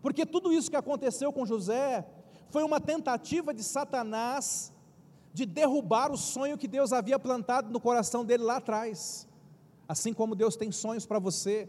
Porque 0.03 0.25
tudo 0.25 0.53
isso 0.53 0.71
que 0.71 0.77
aconteceu 0.77 1.33
com 1.33 1.47
José 1.47 2.07
foi 2.51 2.63
uma 2.63 2.81
tentativa 2.81 3.53
de 3.53 3.63
Satanás 3.63 4.73
de 5.33 5.45
derrubar 5.45 6.11
o 6.11 6.17
sonho 6.17 6.57
que 6.57 6.69
Deus 6.69 6.93
havia 6.93 7.19
plantado 7.19 7.71
no 7.71 7.81
coração 7.81 8.25
dele 8.25 8.43
lá 8.43 8.57
atrás. 8.57 9.29
Assim 9.89 10.13
como 10.13 10.35
Deus 10.35 10.57
tem 10.57 10.73
sonhos 10.73 11.05
para 11.05 11.19
você, 11.19 11.69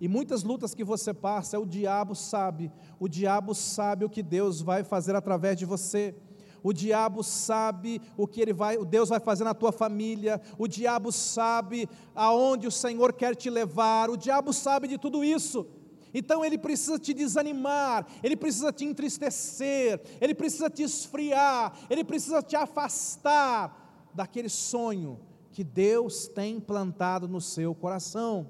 e 0.00 0.08
muitas 0.08 0.42
lutas 0.42 0.74
que 0.74 0.82
você 0.82 1.12
passa, 1.12 1.58
o 1.58 1.66
diabo 1.66 2.14
sabe, 2.14 2.72
o 2.98 3.06
diabo 3.06 3.54
sabe 3.54 4.04
o 4.04 4.08
que 4.08 4.22
Deus 4.22 4.62
vai 4.62 4.82
fazer 4.82 5.14
através 5.14 5.56
de 5.56 5.66
você. 5.66 6.14
O 6.62 6.72
diabo 6.72 7.22
sabe 7.22 8.00
o 8.16 8.26
que 8.26 8.40
ele 8.40 8.52
vai, 8.52 8.76
o 8.76 8.84
Deus 8.84 9.08
vai 9.08 9.20
fazer 9.20 9.44
na 9.44 9.54
tua 9.54 9.72
família. 9.72 10.40
O 10.58 10.68
diabo 10.68 11.10
sabe 11.10 11.88
aonde 12.14 12.66
o 12.66 12.70
Senhor 12.70 13.12
quer 13.12 13.34
te 13.34 13.48
levar. 13.48 14.10
O 14.10 14.16
diabo 14.16 14.52
sabe 14.52 14.88
de 14.88 14.98
tudo 14.98 15.24
isso. 15.24 15.66
Então 16.12 16.44
ele 16.44 16.58
precisa 16.58 16.98
te 16.98 17.14
desanimar, 17.14 18.06
ele 18.22 18.36
precisa 18.36 18.72
te 18.72 18.84
entristecer, 18.84 20.00
ele 20.20 20.34
precisa 20.34 20.68
te 20.68 20.82
esfriar, 20.82 21.72
ele 21.88 22.02
precisa 22.02 22.42
te 22.42 22.56
afastar 22.56 24.10
daquele 24.12 24.48
sonho 24.48 25.20
que 25.52 25.62
Deus 25.62 26.26
tem 26.28 26.60
plantado 26.60 27.28
no 27.28 27.40
seu 27.40 27.74
coração. 27.74 28.48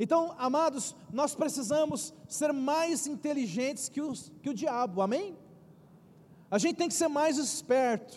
Então, 0.00 0.34
amados, 0.38 0.96
nós 1.12 1.34
precisamos 1.34 2.12
ser 2.28 2.52
mais 2.52 3.06
inteligentes 3.06 3.88
que, 3.88 4.00
os, 4.00 4.32
que 4.42 4.50
o 4.50 4.54
diabo, 4.54 5.00
amém? 5.00 5.36
A 6.50 6.58
gente 6.58 6.76
tem 6.76 6.88
que 6.88 6.94
ser 6.94 7.08
mais 7.08 7.38
esperto, 7.38 8.16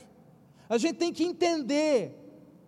a 0.68 0.78
gente 0.78 0.98
tem 0.98 1.12
que 1.12 1.24
entender 1.24 2.16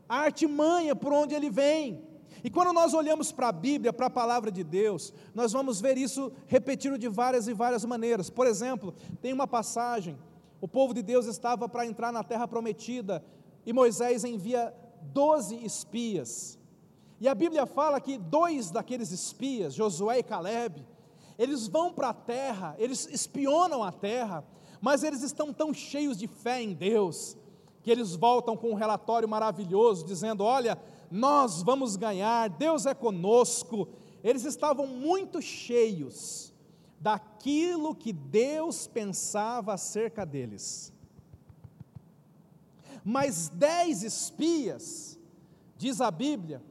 a 0.09 0.17
artimanha 0.17 0.95
por 0.95 1.13
onde 1.13 1.35
ele 1.35 1.49
vem. 1.49 2.03
E 2.43 2.49
quando 2.49 2.73
nós 2.73 2.93
olhamos 2.93 3.31
para 3.31 3.49
a 3.49 3.51
Bíblia, 3.51 3.93
para 3.93 4.07
a 4.07 4.09
palavra 4.09 4.51
de 4.51 4.63
Deus, 4.63 5.13
nós 5.35 5.51
vamos 5.51 5.79
ver 5.79 5.97
isso 5.97 6.31
repetido 6.47 6.97
de 6.97 7.07
várias 7.07 7.47
e 7.47 7.53
várias 7.53 7.85
maneiras. 7.85 8.29
Por 8.29 8.47
exemplo, 8.47 8.93
tem 9.21 9.31
uma 9.31 9.47
passagem: 9.47 10.17
o 10.59 10.67
povo 10.67 10.93
de 10.93 11.03
Deus 11.03 11.27
estava 11.27 11.69
para 11.69 11.85
entrar 11.85 12.11
na 12.11 12.23
terra 12.23 12.47
prometida 12.47 13.23
e 13.65 13.71
Moisés 13.71 14.23
envia 14.23 14.73
doze 15.13 15.55
espias. 15.63 16.57
E 17.19 17.27
a 17.27 17.35
Bíblia 17.35 17.67
fala 17.67 18.01
que 18.01 18.17
dois 18.17 18.71
daqueles 18.71 19.11
espias, 19.11 19.75
Josué 19.75 20.19
e 20.19 20.23
Caleb, 20.23 20.83
Eles 21.37 21.67
vão 21.67 21.91
para 21.91 22.09
a 22.09 22.13
terra, 22.13 22.75
eles 22.77 23.07
espionam 23.11 23.83
a 23.83 23.91
terra, 23.91 24.43
mas 24.81 25.03
eles 25.03 25.21
estão 25.21 25.53
tão 25.53 25.71
cheios 25.73 26.17
de 26.17 26.27
fé 26.27 26.61
em 26.61 26.73
Deus, 26.73 27.37
que 27.83 27.91
eles 27.91 28.15
voltam 28.15 28.57
com 28.57 28.71
um 28.71 28.75
relatório 28.75 29.29
maravilhoso, 29.29 30.05
dizendo: 30.05 30.43
Olha, 30.43 30.77
nós 31.09 31.61
vamos 31.61 31.95
ganhar, 31.95 32.49
Deus 32.49 32.85
é 32.87 32.93
conosco. 32.93 33.87
Eles 34.23 34.43
estavam 34.43 34.87
muito 34.87 35.41
cheios 35.41 36.51
daquilo 36.99 37.95
que 37.95 38.11
Deus 38.11 38.87
pensava 38.87 39.73
acerca 39.73 40.25
deles. 40.25 40.91
Mas 43.03 43.49
dez 43.49 44.03
espias, 44.03 45.17
diz 45.75 46.01
a 46.01 46.11
Bíblia, 46.11 46.61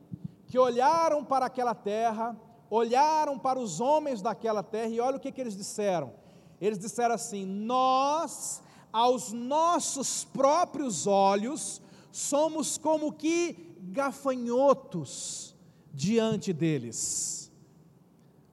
que 0.46 0.58
olharam 0.58 1.24
para 1.24 1.46
aquela 1.46 1.74
terra, 1.74 2.36
olharam 2.68 3.36
para 3.36 3.58
os 3.58 3.80
homens 3.80 4.22
daquela 4.22 4.62
terra, 4.62 4.88
e 4.88 5.00
olha 5.00 5.16
o 5.16 5.20
que, 5.20 5.32
que 5.32 5.40
eles 5.40 5.56
disseram. 5.56 6.12
Eles 6.60 6.78
disseram 6.78 7.14
assim: 7.14 7.46
Nós, 7.46 8.62
aos 8.92 9.32
nossos 9.32 10.24
próprios 10.24 11.06
olhos, 11.06 11.80
somos 12.12 12.76
como 12.76 13.12
que 13.12 13.74
gafanhotos 13.80 15.56
diante 15.92 16.52
deles. 16.52 17.50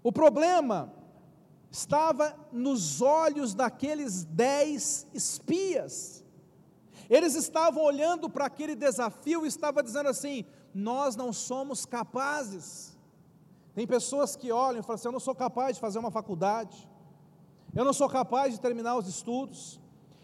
O 0.01 0.11
problema 0.11 0.93
estava 1.69 2.35
nos 2.51 3.01
olhos 3.01 3.53
daqueles 3.53 4.23
dez 4.23 5.05
espias. 5.13 6.23
Eles 7.09 7.35
estavam 7.35 7.83
olhando 7.83 8.29
para 8.29 8.45
aquele 8.45 8.75
desafio 8.75 9.45
e 9.45 9.49
estavam 9.49 9.83
dizendo 9.83 10.09
assim: 10.09 10.45
Nós 10.73 11.15
não 11.15 11.31
somos 11.33 11.85
capazes. 11.85 12.97
Tem 13.73 13.85
pessoas 13.85 14.35
que 14.35 14.51
olham 14.51 14.79
e 14.79 14.83
falam 14.83 14.95
assim: 14.95 15.07
Eu 15.07 15.13
não 15.13 15.19
sou 15.19 15.35
capaz 15.35 15.75
de 15.75 15.81
fazer 15.81 15.99
uma 15.99 16.11
faculdade, 16.11 16.87
eu 17.75 17.85
não 17.85 17.93
sou 17.93 18.09
capaz 18.09 18.53
de 18.53 18.59
terminar 18.59 18.97
os 18.97 19.07
estudos, 19.07 19.79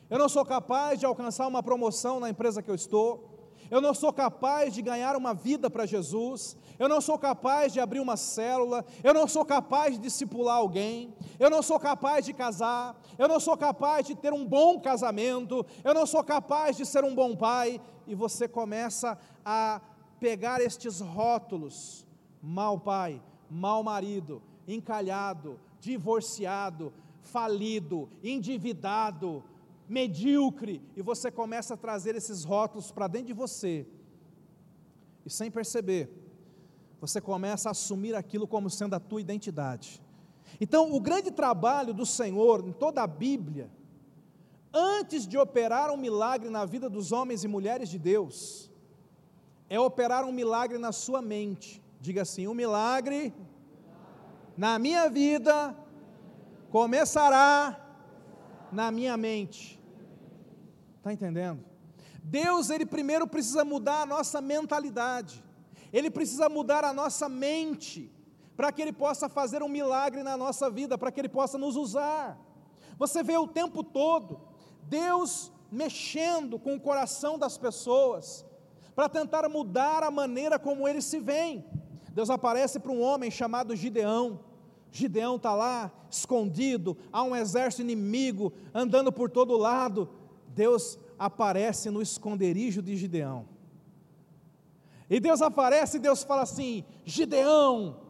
eu 0.09 0.19
não 0.19 0.29
sou 0.29 0.45
capaz 0.45 0.99
de 0.99 1.05
alcançar 1.05 1.47
uma 1.47 1.63
promoção 1.63 2.19
na 2.19 2.29
empresa 2.29 2.61
que 2.61 2.69
eu 2.69 2.75
estou, 2.75 3.33
eu 3.71 3.81
não 3.81 3.93
sou 3.93 4.13
capaz 4.13 4.73
de 4.73 4.81
ganhar 4.81 5.15
uma 5.15 5.33
vida 5.33 5.69
para 5.69 5.85
Jesus, 5.85 6.55
eu 6.77 6.87
não 6.87 7.01
sou 7.01 7.17
capaz 7.17 7.73
de 7.73 7.79
abrir 7.79 7.99
uma 7.99 8.17
célula, 8.17 8.85
eu 9.03 9.13
não 9.13 9.27
sou 9.27 9.45
capaz 9.45 9.95
de 9.95 10.01
discipular 10.01 10.57
alguém, 10.57 11.13
eu 11.39 11.49
não 11.49 11.63
sou 11.63 11.79
capaz 11.79 12.25
de 12.25 12.33
casar, 12.33 12.95
eu 13.17 13.27
não 13.27 13.39
sou 13.39 13.57
capaz 13.57 14.05
de 14.05 14.15
ter 14.15 14.33
um 14.33 14.45
bom 14.45 14.79
casamento, 14.79 15.65
eu 15.83 15.93
não 15.93 16.05
sou 16.05 16.23
capaz 16.23 16.77
de 16.77 16.85
ser 16.85 17.03
um 17.03 17.15
bom 17.15 17.35
pai, 17.35 17.81
e 18.05 18.13
você 18.13 18.47
começa 18.47 19.17
a 19.45 19.81
pegar 20.19 20.61
estes 20.61 20.99
rótulos: 20.99 22.05
mau 22.41 22.79
pai, 22.79 23.21
mau 23.49 23.83
marido, 23.83 24.41
encalhado, 24.67 25.59
divorciado, 25.79 26.93
falido, 27.23 28.09
endividado, 28.23 29.43
medíocre, 29.87 30.81
e 30.95 31.01
você 31.01 31.31
começa 31.31 31.73
a 31.73 31.77
trazer 31.77 32.15
esses 32.15 32.43
rótulos 32.43 32.91
para 32.91 33.07
dentro 33.07 33.27
de 33.27 33.33
você, 33.33 33.87
e 35.25 35.29
sem 35.29 35.49
perceber, 35.49 36.09
você 36.99 37.19
começa 37.19 37.69
a 37.69 37.71
assumir 37.71 38.15
aquilo 38.15 38.47
como 38.47 38.69
sendo 38.69 38.93
a 38.93 38.99
tua 38.99 39.21
identidade. 39.21 40.01
Então, 40.59 40.93
o 40.93 40.99
grande 40.99 41.31
trabalho 41.31 41.93
do 41.93 42.05
Senhor 42.05 42.65
em 42.67 42.71
toda 42.71 43.01
a 43.01 43.07
Bíblia, 43.07 43.69
antes 44.73 45.27
de 45.27 45.37
operar 45.37 45.91
um 45.91 45.97
milagre 45.97 46.49
na 46.49 46.65
vida 46.65 46.89
dos 46.89 47.11
homens 47.11 47.43
e 47.43 47.47
mulheres 47.47 47.89
de 47.89 47.97
Deus, 47.99 48.69
é 49.69 49.79
operar 49.79 50.25
um 50.25 50.31
milagre 50.31 50.77
na 50.77 50.91
sua 50.91 51.21
mente. 51.21 51.81
Diga 51.99 52.21
assim: 52.21 52.47
um 52.47 52.53
milagre 52.53 53.33
na 54.57 54.77
minha 54.77 55.09
vida 55.09 55.75
começará 56.73 57.79
na 58.71 58.89
minha 58.89 59.15
mente. 59.15 59.79
Está 60.97 61.13
entendendo? 61.13 61.63
Deus, 62.23 62.71
ele 62.71 62.83
primeiro 62.83 63.27
precisa 63.27 63.63
mudar 63.63 64.01
a 64.01 64.05
nossa 64.07 64.41
mentalidade, 64.41 65.43
ele 65.91 66.09
precisa 66.09 66.49
mudar 66.49 66.83
a 66.83 66.91
nossa 66.91 67.29
mente, 67.29 68.11
para 68.57 68.71
que 68.71 68.81
ele 68.81 68.91
possa 68.91 69.29
fazer 69.29 69.61
um 69.61 69.69
milagre 69.69 70.23
na 70.23 70.35
nossa 70.35 70.67
vida, 70.67 70.97
para 70.97 71.11
que 71.11 71.21
ele 71.21 71.29
possa 71.29 71.59
nos 71.59 71.75
usar. 71.75 72.39
Você 72.97 73.21
vê 73.21 73.37
o 73.37 73.47
tempo 73.47 73.83
todo 73.83 74.41
Deus 74.89 75.51
mexendo 75.71 76.57
com 76.57 76.73
o 76.73 76.79
coração 76.79 77.37
das 77.37 77.55
pessoas, 77.55 78.43
para 78.95 79.07
tentar 79.07 79.47
mudar 79.47 80.01
a 80.01 80.09
maneira 80.09 80.57
como 80.57 80.87
eles 80.87 81.05
se 81.05 81.19
veem. 81.19 81.63
Deus 82.11 82.31
aparece 82.31 82.79
para 82.79 82.91
um 82.91 83.01
homem 83.01 83.29
chamado 83.29 83.75
Gideão, 83.75 84.39
Gideão 84.93 85.37
está 85.37 85.55
lá, 85.55 85.91
escondido, 86.07 86.95
há 87.11 87.23
um 87.23 87.35
exército 87.35 87.81
inimigo 87.81 88.53
andando 88.75 89.11
por 89.11 89.27
todo 89.27 89.57
lado. 89.57 90.07
Deus 90.49 90.99
aparece 91.17 91.89
no 91.89 91.99
esconderijo 91.99 92.79
de 92.79 92.95
Gideão. 92.95 93.47
E 95.09 95.19
Deus 95.19 95.41
aparece 95.41 95.97
e 95.97 95.99
Deus 95.99 96.23
fala 96.23 96.43
assim: 96.43 96.85
Gideão, 97.03 98.01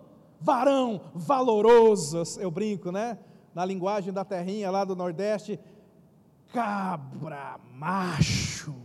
varão 0.42 1.00
valoroso, 1.16 2.22
eu 2.38 2.52
brinco, 2.52 2.92
né? 2.92 3.18
Na 3.56 3.64
linguagem 3.64 4.12
da 4.12 4.26
terrinha 4.26 4.70
lá 4.70 4.84
do 4.84 4.94
Nordeste, 4.94 5.58
cabra 6.52 7.62
macho. 7.72 8.76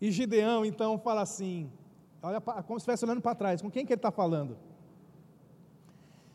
E 0.00 0.10
Gideão 0.10 0.64
então 0.64 0.98
fala 0.98 1.22
assim: 1.22 1.70
olha 2.20 2.40
como 2.40 2.80
se 2.80 2.82
estivesse 2.82 3.04
olhando 3.04 3.20
para 3.20 3.36
trás, 3.36 3.62
com 3.62 3.70
quem 3.70 3.86
que 3.86 3.92
ele 3.92 3.98
está 3.98 4.10
falando? 4.10 4.58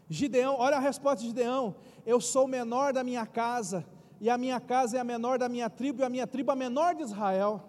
Gideão, 0.10 0.56
olha 0.58 0.78
a 0.78 0.80
resposta 0.80 1.22
de 1.22 1.28
Gideão: 1.28 1.76
Eu 2.06 2.20
sou 2.20 2.46
o 2.46 2.48
menor 2.48 2.92
da 2.92 3.04
minha 3.04 3.28
casa, 3.28 3.86
e 4.20 4.30
a 4.30 4.38
minha 4.38 4.60
casa 4.60 4.98
é 4.98 5.00
a 5.00 5.04
menor 5.04 5.38
da 5.38 5.48
minha 5.48 5.70
tribo, 5.70 6.02
e 6.02 6.04
a 6.04 6.10
minha 6.10 6.26
tribo 6.26 6.52
é 6.52 6.54
a 6.54 6.58
menor 6.58 6.96
de 6.96 7.04
Israel. 7.04 7.64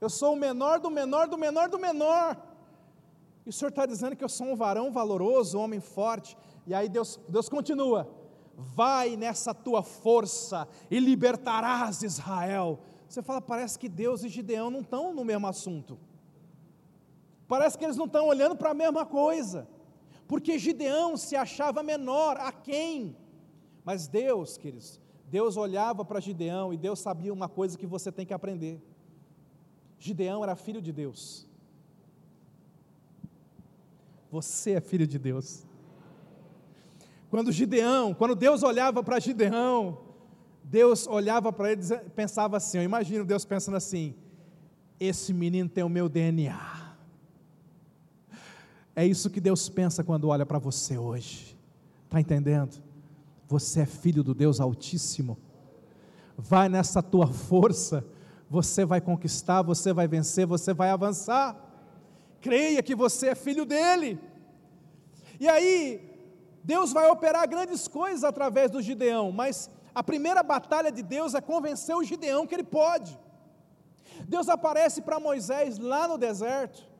Eu 0.00 0.10
sou 0.10 0.32
o 0.32 0.36
menor 0.36 0.80
do 0.80 0.90
menor 0.90 1.28
do 1.28 1.38
menor 1.38 1.68
do 1.68 1.78
menor. 1.78 2.36
E 3.46 3.50
o 3.50 3.52
Senhor 3.52 3.68
está 3.68 3.86
dizendo 3.86 4.16
que 4.16 4.24
eu 4.24 4.28
sou 4.28 4.48
um 4.48 4.56
varão 4.56 4.90
valoroso, 4.90 5.56
um 5.56 5.62
homem 5.62 5.80
forte. 5.80 6.36
E 6.66 6.74
aí 6.74 6.88
Deus, 6.88 7.20
Deus 7.28 7.48
continua: 7.48 8.08
Vai 8.56 9.16
nessa 9.16 9.54
tua 9.54 9.84
força 9.84 10.66
e 10.90 10.98
libertarás 10.98 12.02
Israel. 12.02 12.80
Você 13.08 13.22
fala, 13.22 13.40
parece 13.40 13.78
que 13.78 13.88
Deus 13.88 14.24
e 14.24 14.28
Gideão 14.28 14.70
não 14.70 14.80
estão 14.80 15.14
no 15.14 15.22
mesmo 15.22 15.46
assunto. 15.46 15.98
Parece 17.46 17.76
que 17.76 17.84
eles 17.84 17.96
não 17.96 18.06
estão 18.06 18.26
olhando 18.26 18.56
para 18.56 18.70
a 18.70 18.74
mesma 18.74 19.04
coisa 19.04 19.68
porque 20.32 20.58
Gideão 20.58 21.14
se 21.14 21.36
achava 21.36 21.82
menor, 21.82 22.38
a 22.38 22.50
quem? 22.50 23.14
Mas 23.84 24.08
Deus, 24.08 24.56
queridos, 24.56 24.98
Deus 25.28 25.58
olhava 25.58 26.06
para 26.06 26.20
Gideão 26.20 26.72
e 26.72 26.78
Deus 26.78 27.00
sabia 27.00 27.30
uma 27.30 27.50
coisa 27.50 27.76
que 27.76 27.86
você 27.86 28.10
tem 28.10 28.24
que 28.24 28.32
aprender. 28.32 28.80
Gideão 29.98 30.42
era 30.42 30.56
filho 30.56 30.80
de 30.80 30.90
Deus. 30.90 31.46
Você 34.30 34.70
é 34.70 34.80
filho 34.80 35.06
de 35.06 35.18
Deus. 35.18 35.66
Quando 37.28 37.52
Gideão, 37.52 38.14
quando 38.14 38.34
Deus 38.34 38.62
olhava 38.62 39.02
para 39.02 39.20
Gideão, 39.20 39.98
Deus 40.64 41.06
olhava 41.06 41.52
para 41.52 41.72
ele 41.72 41.82
e 41.82 42.08
pensava 42.08 42.56
assim: 42.56 42.78
eu 42.78 42.84
imagino 42.84 43.22
Deus 43.26 43.44
pensando 43.44 43.76
assim: 43.76 44.14
esse 44.98 45.34
menino 45.34 45.68
tem 45.68 45.84
o 45.84 45.90
meu 45.90 46.08
DNA 46.08 46.71
é 48.94 49.06
isso 49.06 49.30
que 49.30 49.40
Deus 49.40 49.68
pensa 49.68 50.04
quando 50.04 50.28
olha 50.28 50.44
para 50.44 50.58
você 50.58 50.98
hoje. 50.98 51.58
Está 52.04 52.20
entendendo? 52.20 52.82
Você 53.48 53.80
é 53.80 53.86
filho 53.86 54.22
do 54.22 54.34
Deus 54.34 54.60
Altíssimo. 54.60 55.38
Vai 56.36 56.68
nessa 56.68 57.02
tua 57.02 57.26
força, 57.26 58.04
você 58.50 58.84
vai 58.84 59.00
conquistar, 59.00 59.62
você 59.62 59.92
vai 59.92 60.06
vencer, 60.06 60.46
você 60.46 60.74
vai 60.74 60.90
avançar. 60.90 61.56
Creia 62.40 62.82
que 62.82 62.94
você 62.94 63.28
é 63.28 63.34
filho 63.34 63.64
dele. 63.64 64.20
E 65.40 65.48
aí, 65.48 66.10
Deus 66.62 66.92
vai 66.92 67.10
operar 67.10 67.48
grandes 67.48 67.88
coisas 67.88 68.24
através 68.24 68.70
do 68.70 68.82
Gideão, 68.82 69.32
mas 69.32 69.70
a 69.94 70.02
primeira 70.02 70.42
batalha 70.42 70.92
de 70.92 71.02
Deus 71.02 71.34
é 71.34 71.40
convencer 71.40 71.96
o 71.96 72.04
Gideão 72.04 72.46
que 72.46 72.54
ele 72.54 72.64
pode. 72.64 73.18
Deus 74.28 74.48
aparece 74.48 75.00
para 75.00 75.18
Moisés 75.18 75.78
lá 75.78 76.06
no 76.06 76.18
deserto 76.18 76.91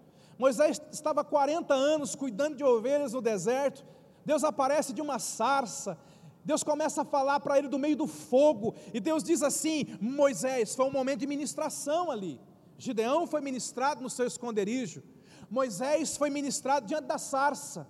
Moisés 0.42 0.82
estava 0.90 1.22
40 1.22 1.72
anos 1.72 2.16
cuidando 2.16 2.56
de 2.56 2.64
ovelhas 2.64 3.12
no 3.12 3.22
deserto. 3.22 3.86
Deus 4.24 4.42
aparece 4.42 4.92
de 4.92 5.00
uma 5.00 5.20
sarça. 5.20 5.96
Deus 6.44 6.64
começa 6.64 7.02
a 7.02 7.04
falar 7.04 7.38
para 7.38 7.58
ele 7.58 7.68
do 7.68 7.78
meio 7.78 7.94
do 7.94 8.08
fogo. 8.08 8.74
E 8.92 8.98
Deus 8.98 9.22
diz 9.22 9.40
assim: 9.40 9.86
Moisés, 10.00 10.74
foi 10.74 10.84
um 10.84 10.90
momento 10.90 11.20
de 11.20 11.28
ministração 11.28 12.10
ali. 12.10 12.40
Gideão 12.76 13.24
foi 13.24 13.40
ministrado 13.40 14.02
no 14.02 14.10
seu 14.10 14.26
esconderijo. 14.26 15.00
Moisés 15.48 16.16
foi 16.16 16.28
ministrado 16.28 16.88
diante 16.88 17.04
da 17.04 17.18
sarça. 17.18 17.86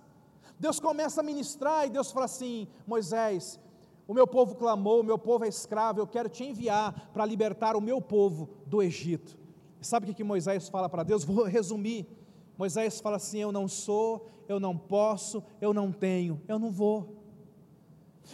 Deus 0.59 0.79
começa 0.79 1.21
a 1.21 1.23
ministrar 1.23 1.87
e 1.87 1.89
Deus 1.89 2.11
fala 2.11 2.25
assim: 2.25 2.67
Moisés, 2.85 3.59
o 4.07 4.13
meu 4.13 4.27
povo 4.27 4.53
clamou, 4.53 4.99
o 4.99 5.03
meu 5.03 5.17
povo 5.17 5.43
é 5.43 5.47
escravo, 5.47 5.99
eu 5.99 6.05
quero 6.05 6.29
te 6.29 6.43
enviar 6.43 7.09
para 7.11 7.25
libertar 7.25 7.75
o 7.75 7.81
meu 7.81 7.99
povo 7.99 8.47
do 8.67 8.79
Egito. 8.79 9.35
sabe 9.81 10.11
o 10.11 10.13
que, 10.13 10.23
Moisés 10.23 10.69
fala 10.69 10.87
para 10.87 11.01
Deus? 11.01 11.23
Vou 11.23 11.45
resumir. 11.45 12.21
Moisés 12.57 12.99
fala 12.99 13.17
assim: 13.17 13.39
Eu 13.39 13.51
não 13.51 13.67
sou, 13.67 14.29
eu 14.47 14.59
não 14.59 14.77
posso, 14.77 15.43
eu 15.59 15.73
não 15.73 15.91
tenho, 15.91 16.41
eu 16.47 16.59
não 16.59 16.71
vou. 16.71 17.23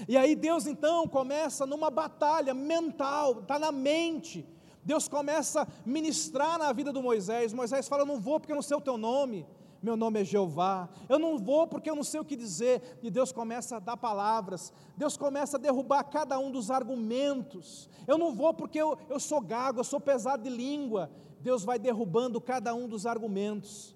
E 0.07 0.15
aí 0.15 0.35
Deus 0.35 0.67
então 0.67 1.07
começa 1.07 1.65
numa 1.65 1.89
batalha 1.89 2.53
mental, 2.53 3.39
está 3.39 3.57
na 3.57 3.71
mente. 3.71 4.47
Deus 4.83 5.07
começa 5.07 5.63
a 5.63 5.67
ministrar 5.85 6.57
na 6.57 6.71
vida 6.71 6.91
do 6.91 7.01
Moisés. 7.01 7.53
Moisés 7.53 7.87
fala: 7.87 8.03
Eu 8.03 8.07
não 8.07 8.19
vou 8.19 8.39
porque 8.39 8.51
eu 8.51 8.55
não 8.55 8.61
sei 8.61 8.77
o 8.77 8.81
teu 8.81 8.97
nome. 8.97 9.45
Meu 9.81 9.95
nome 9.95 10.19
é 10.19 10.25
Jeová. 10.25 10.89
Eu 11.07 11.17
não 11.17 11.37
vou 11.37 11.65
porque 11.65 11.89
eu 11.89 11.95
não 11.95 12.03
sei 12.03 12.19
o 12.19 12.25
que 12.25 12.35
dizer. 12.35 12.99
E 13.01 13.09
Deus 13.09 13.31
começa 13.31 13.77
a 13.77 13.79
dar 13.79 13.95
palavras. 13.95 14.73
Deus 14.97 15.15
começa 15.15 15.55
a 15.57 15.59
derrubar 15.59 16.03
cada 16.03 16.37
um 16.37 16.51
dos 16.51 16.69
argumentos. 16.69 17.89
Eu 18.05 18.17
não 18.17 18.33
vou 18.33 18.53
porque 18.53 18.81
eu, 18.81 18.97
eu 19.09 19.19
sou 19.19 19.39
gago, 19.39 19.79
eu 19.79 19.83
sou 19.83 19.99
pesado 19.99 20.43
de 20.43 20.49
língua. 20.49 21.09
Deus 21.39 21.63
vai 21.63 21.79
derrubando 21.79 22.41
cada 22.41 22.73
um 22.75 22.87
dos 22.87 23.05
argumentos. 23.05 23.95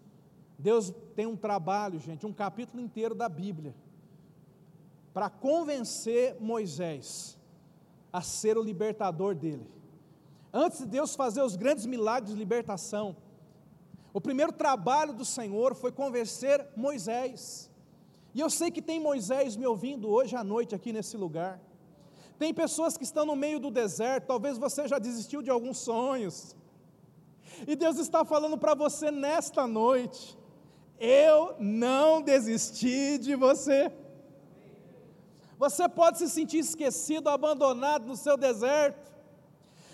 Deus 0.58 0.94
tem 1.16 1.26
um 1.26 1.36
trabalho, 1.36 2.00
gente, 2.00 2.26
um 2.26 2.34
capítulo 2.34 2.82
inteiro 2.82 3.16
da 3.16 3.28
Bíblia, 3.28 3.74
para 5.14 5.30
convencer 5.30 6.38
Moisés 6.40 7.38
a 8.12 8.22
ser 8.22 8.58
o 8.58 8.64
libertador 8.64 9.36
dele. 9.36 9.68
Antes 10.52 10.80
de 10.80 10.86
Deus 10.86 11.16
fazer 11.16 11.42
os 11.42 11.56
grandes 11.56 11.86
milagres 11.86 12.32
de 12.32 12.38
libertação, 12.38 13.16
o 14.14 14.22
primeiro 14.22 14.52
trabalho 14.52 15.14
do 15.14 15.26
Senhor 15.26 15.74
foi 15.74 15.92
convencer 15.92 16.68
Moisés. 16.76 17.72
E 18.34 18.40
eu 18.40 18.50
sei 18.50 18.70
que 18.70 18.82
tem 18.82 19.00
Moisés 19.00 19.56
me 19.56 19.66
ouvindo 19.66 20.08
hoje 20.08 20.36
à 20.36 20.44
noite 20.44 20.76
aqui 20.76 20.94
nesse 20.94 21.18
lugar. 21.18 21.60
Tem 22.38 22.54
pessoas 22.54 22.98
que 22.98 23.04
estão 23.04 23.26
no 23.26 23.36
meio 23.36 23.60
do 23.60 23.72
deserto, 23.72 24.28
talvez 24.28 24.58
você 24.58 24.88
já 24.88 25.00
desistiu 25.00 25.42
de 25.42 25.50
alguns 25.50 25.78
sonhos. 25.78 26.56
E 27.68 27.76
Deus 27.76 27.98
está 27.98 28.26
falando 28.26 28.58
para 28.58 28.76
você 28.76 29.10
nesta 29.12 29.66
noite: 29.66 30.38
eu 31.00 31.56
não 31.60 32.22
desisti 32.22 33.18
de 33.18 33.36
você. 33.36 33.92
Você 35.58 35.88
pode 35.88 36.18
se 36.18 36.30
sentir 36.30 36.60
esquecido, 36.60 37.30
abandonado 37.30 38.06
no 38.06 38.16
seu 38.16 38.36
deserto, 38.36 39.12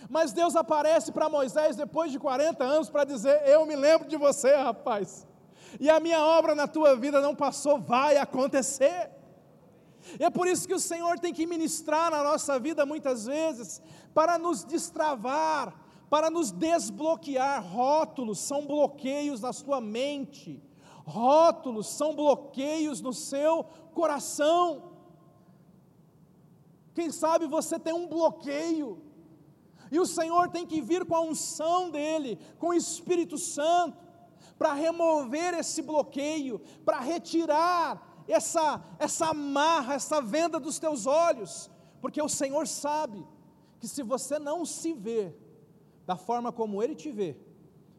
mas 0.10 0.34
Deus 0.34 0.56
aparece 0.56 1.12
para 1.12 1.30
Moisés 1.30 1.76
depois 1.76 2.12
de 2.12 2.18
40 2.18 2.64
anos 2.64 2.90
para 2.90 3.04
dizer: 3.04 3.42
Eu 3.46 3.66
me 3.66 3.76
lembro 3.76 4.08
de 4.08 4.18
você, 4.18 4.56
rapaz, 4.56 5.28
e 5.80 5.90
a 5.90 6.00
minha 6.00 6.24
obra 6.24 6.56
na 6.56 6.68
tua 6.68 6.96
vida 6.96 7.22
não 7.22 7.36
passou, 7.36 7.80
vai 7.80 8.18
acontecer. 8.18 9.12
E 10.20 10.24
é 10.24 10.30
por 10.30 10.48
isso 10.48 10.68
que 10.68 10.74
o 10.74 10.80
Senhor 10.80 11.20
tem 11.20 11.34
que 11.34 11.46
ministrar 11.46 12.10
na 12.10 12.24
nossa 12.24 12.58
vida 12.58 12.86
muitas 12.86 13.26
vezes, 13.26 13.82
para 14.14 14.38
nos 14.38 14.64
destravar, 14.64 15.76
para 16.10 16.32
nos 16.32 16.52
desbloquear. 16.52 17.64
Rótulos 17.64 18.40
são 18.40 18.66
bloqueios 18.66 19.42
na 19.42 19.54
sua 19.54 19.80
mente 19.80 20.64
Rótulos 21.10 21.88
são 21.88 22.16
bloqueios 22.16 23.02
no 23.02 23.14
seu 23.14 23.64
coração. 23.94 24.94
Quem 26.94 27.12
sabe 27.12 27.48
você 27.48 27.80
tem 27.80 27.94
um 27.94 28.08
bloqueio, 28.08 29.02
e 29.92 30.00
o 30.00 30.06
Senhor 30.06 30.50
tem 30.50 30.66
que 30.68 30.80
vir 30.82 31.04
com 31.06 31.16
a 31.16 31.22
unção 31.22 31.90
dEle, 31.90 32.38
com 32.60 32.68
o 32.68 32.74
Espírito 32.74 33.38
Santo, 33.38 33.98
para 34.58 34.74
remover 34.74 35.54
esse 35.56 35.82
bloqueio, 35.82 36.60
para 36.86 37.00
retirar 37.00 38.24
essa, 38.28 38.84
essa 39.00 39.30
amarra, 39.30 39.96
essa 39.96 40.22
venda 40.22 40.60
dos 40.60 40.78
teus 40.78 41.08
olhos, 41.08 41.72
porque 42.02 42.22
o 42.22 42.30
Senhor 42.30 42.68
sabe 42.68 43.26
que 43.80 43.88
se 43.88 44.04
você 44.04 44.38
não 44.38 44.64
se 44.64 44.94
vê 44.94 45.34
da 46.06 46.16
forma 46.16 46.52
como 46.52 46.84
Ele 46.84 46.94
te 46.94 47.10
vê, 47.10 47.36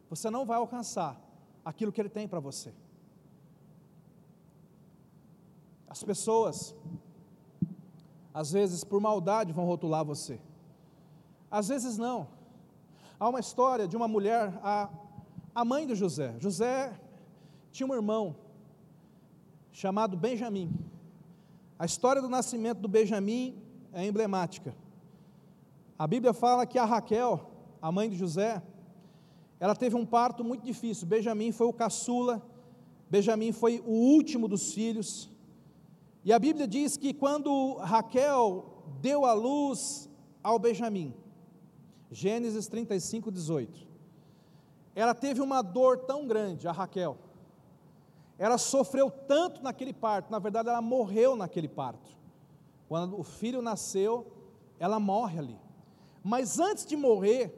você 0.08 0.30
não 0.30 0.44
vai 0.46 0.58
alcançar 0.58 1.20
aquilo 1.64 1.90
que 1.90 2.00
Ele 2.00 2.08
tem 2.08 2.28
para 2.28 2.38
você. 2.38 2.72
As 5.90 6.04
pessoas, 6.04 6.74
às 8.32 8.52
vezes 8.52 8.84
por 8.84 9.00
maldade, 9.00 9.52
vão 9.52 9.66
rotular 9.66 10.04
você, 10.04 10.40
às 11.50 11.66
vezes 11.66 11.98
não. 11.98 12.28
Há 13.18 13.28
uma 13.28 13.40
história 13.40 13.88
de 13.88 13.96
uma 13.96 14.06
mulher, 14.06 14.58
a, 14.62 14.88
a 15.52 15.64
mãe 15.64 15.84
do 15.86 15.96
José. 15.96 16.36
José 16.38 16.98
tinha 17.72 17.86
um 17.86 17.92
irmão 17.92 18.36
chamado 19.72 20.16
Benjamim. 20.16 20.70
A 21.76 21.84
história 21.84 22.22
do 22.22 22.28
nascimento 22.28 22.78
do 22.78 22.88
Benjamim 22.88 23.60
é 23.92 24.06
emblemática. 24.06 24.74
A 25.98 26.06
Bíblia 26.06 26.32
fala 26.32 26.64
que 26.64 26.78
a 26.78 26.84
Raquel, 26.84 27.50
a 27.82 27.90
mãe 27.90 28.08
de 28.08 28.16
José, 28.16 28.62
ela 29.58 29.74
teve 29.74 29.96
um 29.96 30.06
parto 30.06 30.44
muito 30.44 30.64
difícil. 30.64 31.06
Benjamim 31.06 31.52
foi 31.52 31.66
o 31.66 31.72
caçula, 31.72 32.40
Benjamim 33.10 33.52
foi 33.52 33.82
o 33.84 33.90
último 33.90 34.46
dos 34.46 34.72
filhos. 34.72 35.28
E 36.24 36.32
a 36.32 36.38
Bíblia 36.38 36.66
diz 36.66 36.96
que 36.96 37.14
quando 37.14 37.74
Raquel 37.76 38.84
deu 39.00 39.24
a 39.24 39.32
luz 39.32 40.08
ao 40.42 40.58
Benjamim, 40.58 41.14
Gênesis 42.10 42.68
35, 42.68 43.30
18, 43.30 43.88
ela 44.94 45.14
teve 45.14 45.40
uma 45.40 45.62
dor 45.62 45.98
tão 46.00 46.26
grande, 46.26 46.68
a 46.68 46.72
Raquel, 46.72 47.16
ela 48.36 48.58
sofreu 48.58 49.10
tanto 49.10 49.62
naquele 49.62 49.92
parto, 49.92 50.30
na 50.30 50.38
verdade 50.38 50.68
ela 50.68 50.82
morreu 50.82 51.36
naquele 51.36 51.68
parto. 51.68 52.10
Quando 52.88 53.18
o 53.18 53.22
filho 53.22 53.62
nasceu, 53.62 54.26
ela 54.78 54.98
morre 54.98 55.38
ali. 55.38 55.58
Mas 56.24 56.58
antes 56.58 56.84
de 56.84 56.96
morrer, 56.96 57.54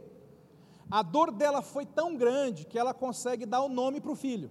a 0.90 1.03
dor 1.03 1.31
dela 1.31 1.62
foi 1.62 1.87
tão 1.87 2.16
grande 2.16 2.66
que 2.66 2.79
ela 2.79 2.92
consegue 2.92 3.46
dar 3.46 3.62
o 3.62 3.68
nome 3.68 4.01
para 4.01 4.11
o 4.11 4.16
filho. 4.16 4.51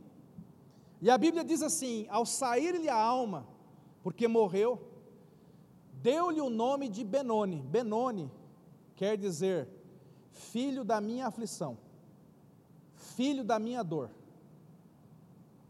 E 1.02 1.10
a 1.10 1.18
Bíblia 1.18 1.44
diz 1.44 1.62
assim: 1.62 2.08
ao 2.10 2.26
sair-lhe 2.26 2.90
a 2.90 2.96
alma, 2.96 3.46
porque 4.04 4.28
morreu, 4.28 4.82
deu-lhe 5.94 6.42
o 6.42 6.50
nome 6.50 6.90
de 6.90 7.04
Benoni. 7.04 7.62
Benoni 7.62 8.32
quer 8.96 9.18
dizer 9.18 9.68
filho 10.32 10.84
da 10.84 11.00
minha 11.00 11.28
aflição, 11.28 11.78
filho 12.96 13.44
da 13.44 13.60
minha 13.60 13.84
dor. 13.84 14.10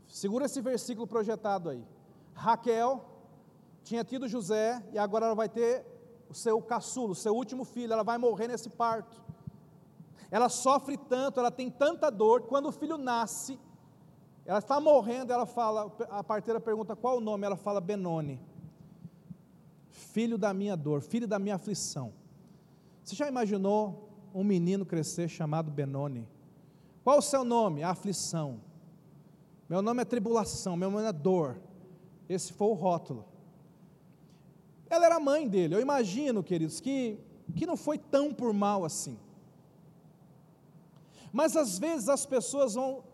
Segura 0.07 0.45
esse 0.45 0.61
versículo 0.61 1.07
projetado 1.07 1.69
aí. 1.69 1.85
Raquel 2.33 3.05
tinha 3.83 4.03
tido 4.03 4.27
José 4.27 4.83
e 4.91 4.97
agora 4.97 5.25
ela 5.25 5.35
vai 5.35 5.49
ter 5.49 5.85
o 6.29 6.33
seu 6.33 6.61
caçulo, 6.61 7.11
o 7.11 7.15
seu 7.15 7.35
último 7.35 7.65
filho, 7.65 7.91
ela 7.91 8.03
vai 8.03 8.17
morrer 8.17 8.47
nesse 8.47 8.69
parto. 8.69 9.21
Ela 10.29 10.47
sofre 10.47 10.97
tanto, 10.97 11.39
ela 11.39 11.51
tem 11.51 11.69
tanta 11.69 12.09
dor, 12.09 12.43
quando 12.43 12.67
o 12.67 12.71
filho 12.71 12.97
nasce, 12.97 13.59
ela 14.51 14.59
está 14.59 14.81
morrendo, 14.81 15.31
ela 15.31 15.45
fala, 15.45 15.89
a 16.09 16.21
parteira 16.21 16.59
pergunta 16.59 16.93
qual 16.93 17.19
o 17.19 17.21
nome, 17.21 17.45
ela 17.45 17.55
fala 17.55 17.79
Benoni. 17.79 18.37
Filho 19.87 20.37
da 20.37 20.53
minha 20.53 20.75
dor, 20.75 21.01
filho 21.01 21.25
da 21.25 21.39
minha 21.39 21.55
aflição. 21.55 22.11
Você 23.01 23.15
já 23.15 23.29
imaginou 23.29 24.09
um 24.35 24.43
menino 24.43 24.85
crescer 24.85 25.29
chamado 25.29 25.71
Benoni? 25.71 26.27
Qual 27.01 27.19
o 27.19 27.21
seu 27.21 27.45
nome? 27.45 27.81
aflição. 27.81 28.59
Meu 29.69 29.81
nome 29.81 30.01
é 30.01 30.05
tribulação, 30.05 30.75
meu 30.75 30.91
nome 30.91 31.07
é 31.07 31.13
dor. 31.13 31.57
Esse 32.27 32.51
foi 32.51 32.67
o 32.67 32.73
rótulo. 32.73 33.23
Ela 34.89 35.05
era 35.05 35.17
mãe 35.17 35.47
dele. 35.47 35.75
Eu 35.75 35.79
imagino, 35.79 36.43
queridos, 36.43 36.81
que, 36.81 37.17
que 37.55 37.65
não 37.65 37.77
foi 37.77 37.97
tão 37.97 38.33
por 38.33 38.51
mal 38.51 38.83
assim. 38.83 39.17
Mas 41.31 41.55
às 41.55 41.79
vezes 41.79 42.09
as 42.09 42.25
pessoas 42.25 42.73
vão 42.73 43.09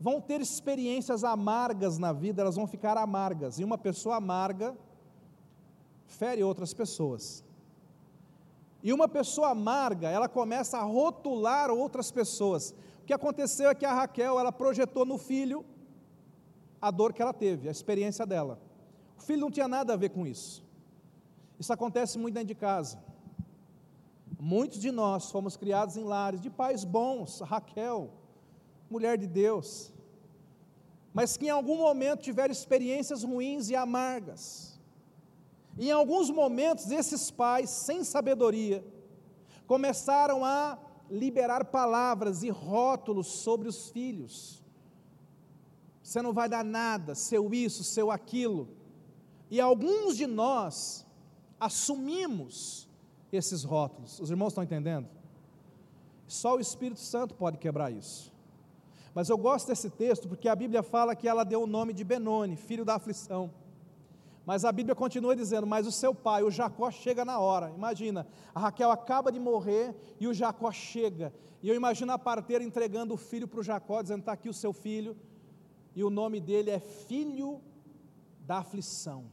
vão 0.00 0.20
ter 0.20 0.40
experiências 0.40 1.24
amargas 1.24 1.98
na 1.98 2.12
vida, 2.12 2.42
elas 2.42 2.56
vão 2.56 2.66
ficar 2.66 2.96
amargas. 2.96 3.58
E 3.58 3.64
uma 3.64 3.76
pessoa 3.76 4.16
amarga 4.16 4.76
fere 6.06 6.42
outras 6.42 6.72
pessoas. 6.72 7.44
E 8.82 8.92
uma 8.92 9.08
pessoa 9.08 9.50
amarga, 9.50 10.08
ela 10.08 10.28
começa 10.28 10.78
a 10.78 10.82
rotular 10.82 11.70
outras 11.70 12.10
pessoas. 12.10 12.74
O 13.02 13.04
que 13.04 13.12
aconteceu 13.12 13.68
é 13.70 13.74
que 13.74 13.84
a 13.84 13.92
Raquel, 13.92 14.38
ela 14.38 14.52
projetou 14.52 15.04
no 15.04 15.18
filho 15.18 15.64
a 16.80 16.90
dor 16.90 17.12
que 17.12 17.20
ela 17.20 17.32
teve, 17.32 17.68
a 17.68 17.72
experiência 17.72 18.24
dela. 18.24 18.60
O 19.18 19.22
filho 19.22 19.40
não 19.40 19.50
tinha 19.50 19.66
nada 19.66 19.94
a 19.94 19.96
ver 19.96 20.10
com 20.10 20.24
isso. 20.26 20.64
Isso 21.58 21.72
acontece 21.72 22.18
muito 22.18 22.34
dentro 22.34 22.48
de 22.48 22.54
casa. 22.54 23.02
Muitos 24.38 24.78
de 24.78 24.92
nós 24.92 25.28
fomos 25.32 25.56
criados 25.56 25.96
em 25.96 26.04
lares 26.04 26.40
de 26.40 26.48
pais 26.48 26.84
bons, 26.84 27.40
Raquel, 27.40 28.12
mulher 28.90 29.18
de 29.18 29.26
Deus, 29.26 29.92
mas 31.12 31.36
que 31.36 31.46
em 31.46 31.50
algum 31.50 31.76
momento 31.76 32.22
tiveram 32.22 32.52
experiências 32.52 33.22
ruins 33.22 33.70
e 33.70 33.76
amargas. 33.76 34.78
E 35.76 35.88
em 35.88 35.92
alguns 35.92 36.30
momentos, 36.30 36.90
esses 36.90 37.30
pais, 37.30 37.70
sem 37.70 38.02
sabedoria, 38.02 38.84
começaram 39.66 40.44
a 40.44 40.78
liberar 41.10 41.64
palavras 41.66 42.42
e 42.42 42.50
rótulos 42.50 43.26
sobre 43.28 43.68
os 43.68 43.88
filhos. 43.90 44.62
Você 46.02 46.20
não 46.22 46.32
vai 46.32 46.48
dar 46.48 46.64
nada, 46.64 47.14
seu 47.14 47.52
isso, 47.52 47.84
seu 47.84 48.10
aquilo. 48.10 48.68
E 49.50 49.60
alguns 49.60 50.16
de 50.16 50.26
nós 50.26 51.06
assumimos 51.60 52.88
esses 53.32 53.62
rótulos. 53.62 54.18
Os 54.18 54.30
irmãos 54.30 54.48
estão 54.48 54.64
entendendo? 54.64 55.08
Só 56.26 56.56
o 56.56 56.60
Espírito 56.60 57.00
Santo 57.00 57.34
pode 57.34 57.58
quebrar 57.58 57.90
isso. 57.90 58.32
Mas 59.18 59.28
eu 59.28 59.36
gosto 59.36 59.66
desse 59.66 59.90
texto 59.90 60.28
porque 60.28 60.48
a 60.48 60.54
Bíblia 60.54 60.80
fala 60.80 61.16
que 61.16 61.26
ela 61.26 61.42
deu 61.42 61.62
o 61.64 61.66
nome 61.66 61.92
de 61.92 62.04
Benoni, 62.04 62.54
filho 62.54 62.84
da 62.84 62.94
aflição. 62.94 63.50
Mas 64.46 64.64
a 64.64 64.70
Bíblia 64.70 64.94
continua 64.94 65.34
dizendo: 65.34 65.66
Mas 65.66 65.88
o 65.88 65.90
seu 65.90 66.14
pai, 66.14 66.44
o 66.44 66.52
Jacó, 66.52 66.88
chega 66.88 67.24
na 67.24 67.40
hora. 67.40 67.72
Imagina, 67.74 68.28
a 68.54 68.60
Raquel 68.60 68.92
acaba 68.92 69.32
de 69.32 69.40
morrer 69.40 69.92
e 70.20 70.28
o 70.28 70.32
Jacó 70.32 70.70
chega. 70.70 71.34
E 71.60 71.68
eu 71.68 71.74
imagino 71.74 72.12
a 72.12 72.16
parteira 72.16 72.62
entregando 72.62 73.12
o 73.12 73.16
filho 73.16 73.48
para 73.48 73.58
o 73.58 73.62
Jacó, 73.64 74.00
dizendo: 74.02 74.20
Está 74.20 74.34
aqui 74.34 74.48
o 74.48 74.54
seu 74.54 74.72
filho. 74.72 75.16
E 75.96 76.04
o 76.04 76.10
nome 76.10 76.38
dele 76.38 76.70
é 76.70 76.78
Filho 76.78 77.60
da 78.46 78.58
Aflição. 78.58 79.24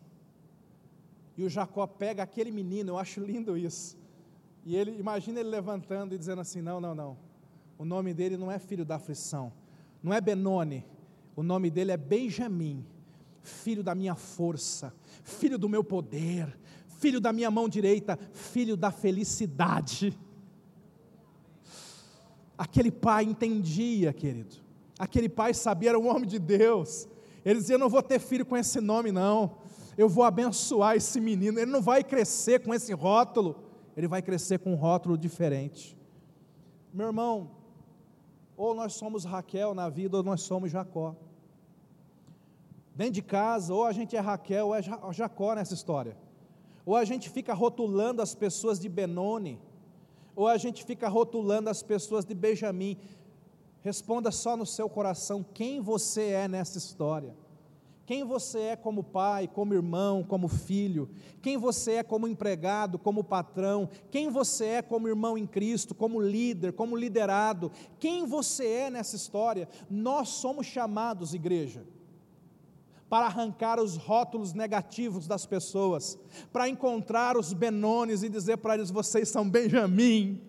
E 1.38 1.43
o 1.43 1.50
Jacó 1.50 1.86
pega 1.86 2.24
aquele 2.24 2.50
menino, 2.50 2.93
eu 2.93 2.98
acho 2.98 3.21
lindo 3.21 3.56
isso. 3.56 3.95
E 4.65 4.76
ele, 4.76 4.98
imagina 4.98 5.41
ele 5.41 5.50
levantando 5.50 6.15
e 6.15 6.17
dizendo 6.17 6.41
assim: 6.41 6.60
Não, 6.60 6.82
não, 6.82 6.95
não. 6.95 7.15
O 7.78 7.86
nome 7.86 8.15
dele 8.15 8.36
não 8.36 8.52
é 8.52 8.58
Filho 8.58 8.84
da 8.84 8.95
Aflição, 8.95 9.54
não 10.06 10.13
é 10.13 10.22
Benoni. 10.22 10.86
O 11.36 11.44
nome 11.44 11.70
dele 11.70 11.91
é 11.91 11.98
Benjamim 11.98 12.86
filho 13.46 13.84
da 13.84 13.94
minha 13.94 14.15
força, 14.15 14.94
filho 15.24 15.58
do 15.58 15.70
meu 15.70 15.84
poder, 15.84 16.58
filho 17.00 17.22
da 17.22 17.32
minha 17.32 17.52
mão 17.52 17.70
direita, 17.70 18.18
filho 18.34 18.76
da 18.76 18.91
felicidade. 18.91 20.18
Aquele 22.58 22.91
pai 22.91 23.24
entendia, 23.24 24.12
querido. 24.12 24.56
Aquele 24.98 25.30
pai 25.30 25.54
sabia, 25.54 25.89
era 25.89 26.00
um 26.00 26.08
homem 26.08 26.28
de 26.28 26.39
Deus. 26.39 27.08
Ele 27.44 27.60
dizia: 27.60 27.76
Eu 27.76 27.80
não 27.80 27.89
vou 27.89 28.02
ter 28.02 28.20
filho 28.20 28.46
com 28.46 28.58
esse 28.58 28.82
nome, 28.82 29.12
não. 29.12 29.58
Eu 29.98 30.10
vou 30.10 30.24
abençoar 30.24 30.96
esse 30.96 31.20
menino. 31.20 31.60
Ele 31.60 31.72
não 31.72 31.82
vai 31.82 32.04
crescer 32.04 32.62
com 32.62 32.74
esse 32.74 32.94
rótulo. 32.94 33.63
Ele 33.96 34.08
vai 34.08 34.22
crescer 34.22 34.60
com 34.60 34.74
um 34.74 34.76
rótulo 34.76 35.18
diferente. 35.18 35.98
Meu 36.94 37.08
irmão, 37.08 37.52
ou 38.56 38.74
nós 38.74 38.94
somos 38.94 39.26
Raquel 39.26 39.74
na 39.74 39.89
vida, 39.89 40.18
ou 40.18 40.24
nós 40.24 40.41
somos 40.41 40.72
Jacó 40.72 41.15
dentro 42.96 43.13
de 43.13 43.22
casa, 43.22 43.74
ou 43.74 43.84
a 43.84 43.91
gente 43.91 44.15
é 44.15 44.20
Raquel 44.20 44.68
ou 44.68 44.76
é 44.76 44.82
Jacó 45.12 45.54
nessa 45.54 45.74
história. 45.74 46.18
Ou 46.86 46.96
a 46.96 47.04
gente 47.04 47.30
fica 47.30 47.54
rotulando 47.54 48.22
as 48.22 48.34
pessoas 48.34 48.80
de 48.80 48.88
Benoni, 48.88 49.60
ou 50.36 50.48
a 50.48 50.58
gente 50.58 50.86
fica 50.86 51.10
rotulando 51.10 51.70
as 51.70 51.84
pessoas 51.84 52.24
de 52.24 52.34
Benjamim. 52.34 52.98
Responda 53.82 54.32
só 54.32 54.56
no 54.56 54.65
seu 54.65 54.89
coração 54.89 55.46
quem 55.54 55.82
você 55.82 56.30
é 56.30 56.48
nessa 56.48 56.78
história. 56.78 57.36
Quem 58.06 58.24
você 58.24 58.60
é 58.60 58.76
como 58.76 59.04
pai, 59.04 59.48
como 59.48 59.74
irmão, 59.74 60.24
como 60.24 60.48
filho, 60.48 61.10
quem 61.41 61.58
você 61.58 61.94
é 61.94 62.04
como 62.04 62.28
empregado, 62.28 63.00
como 63.00 63.24
patrão, 63.24 63.89
quem 64.12 64.30
você 64.30 64.65
é 64.65 64.82
como 64.84 65.08
irmão 65.08 65.36
em 65.36 65.48
Cristo, 65.48 65.96
como 65.96 66.22
líder, 66.22 66.74
como 66.74 66.96
liderado, 66.96 67.72
quem 68.00 68.28
você 68.28 68.68
é 68.68 68.89
nessa 68.91 69.15
história. 69.15 69.68
Nós 69.89 70.30
somos 70.30 70.68
chamados, 70.68 71.34
igreja, 71.34 71.84
para 73.10 73.26
arrancar 73.26 73.80
os 73.80 73.98
rótulos 73.98 74.54
negativos 74.54 75.26
das 75.26 75.48
pessoas, 75.48 76.20
para 76.54 76.70
encontrar 76.70 77.36
os 77.36 77.54
Benones 77.54 78.22
e 78.22 78.30
dizer 78.30 78.58
para 78.58 78.76
eles: 78.76 78.91
vocês 78.91 79.30
são 79.30 79.50
Benjamim. 79.50 80.41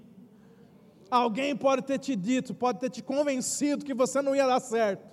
Alguém 1.11 1.57
pode 1.57 1.83
ter 1.83 1.99
te 1.99 2.14
dito, 2.14 2.53
pode 2.53 2.81
ter 2.81 2.90
te 2.90 3.03
convencido 3.03 3.85
que 3.85 3.95
você 3.95 4.21
não 4.21 4.35
ia 4.35 4.47
dar 4.47 4.61
certo, 4.61 5.07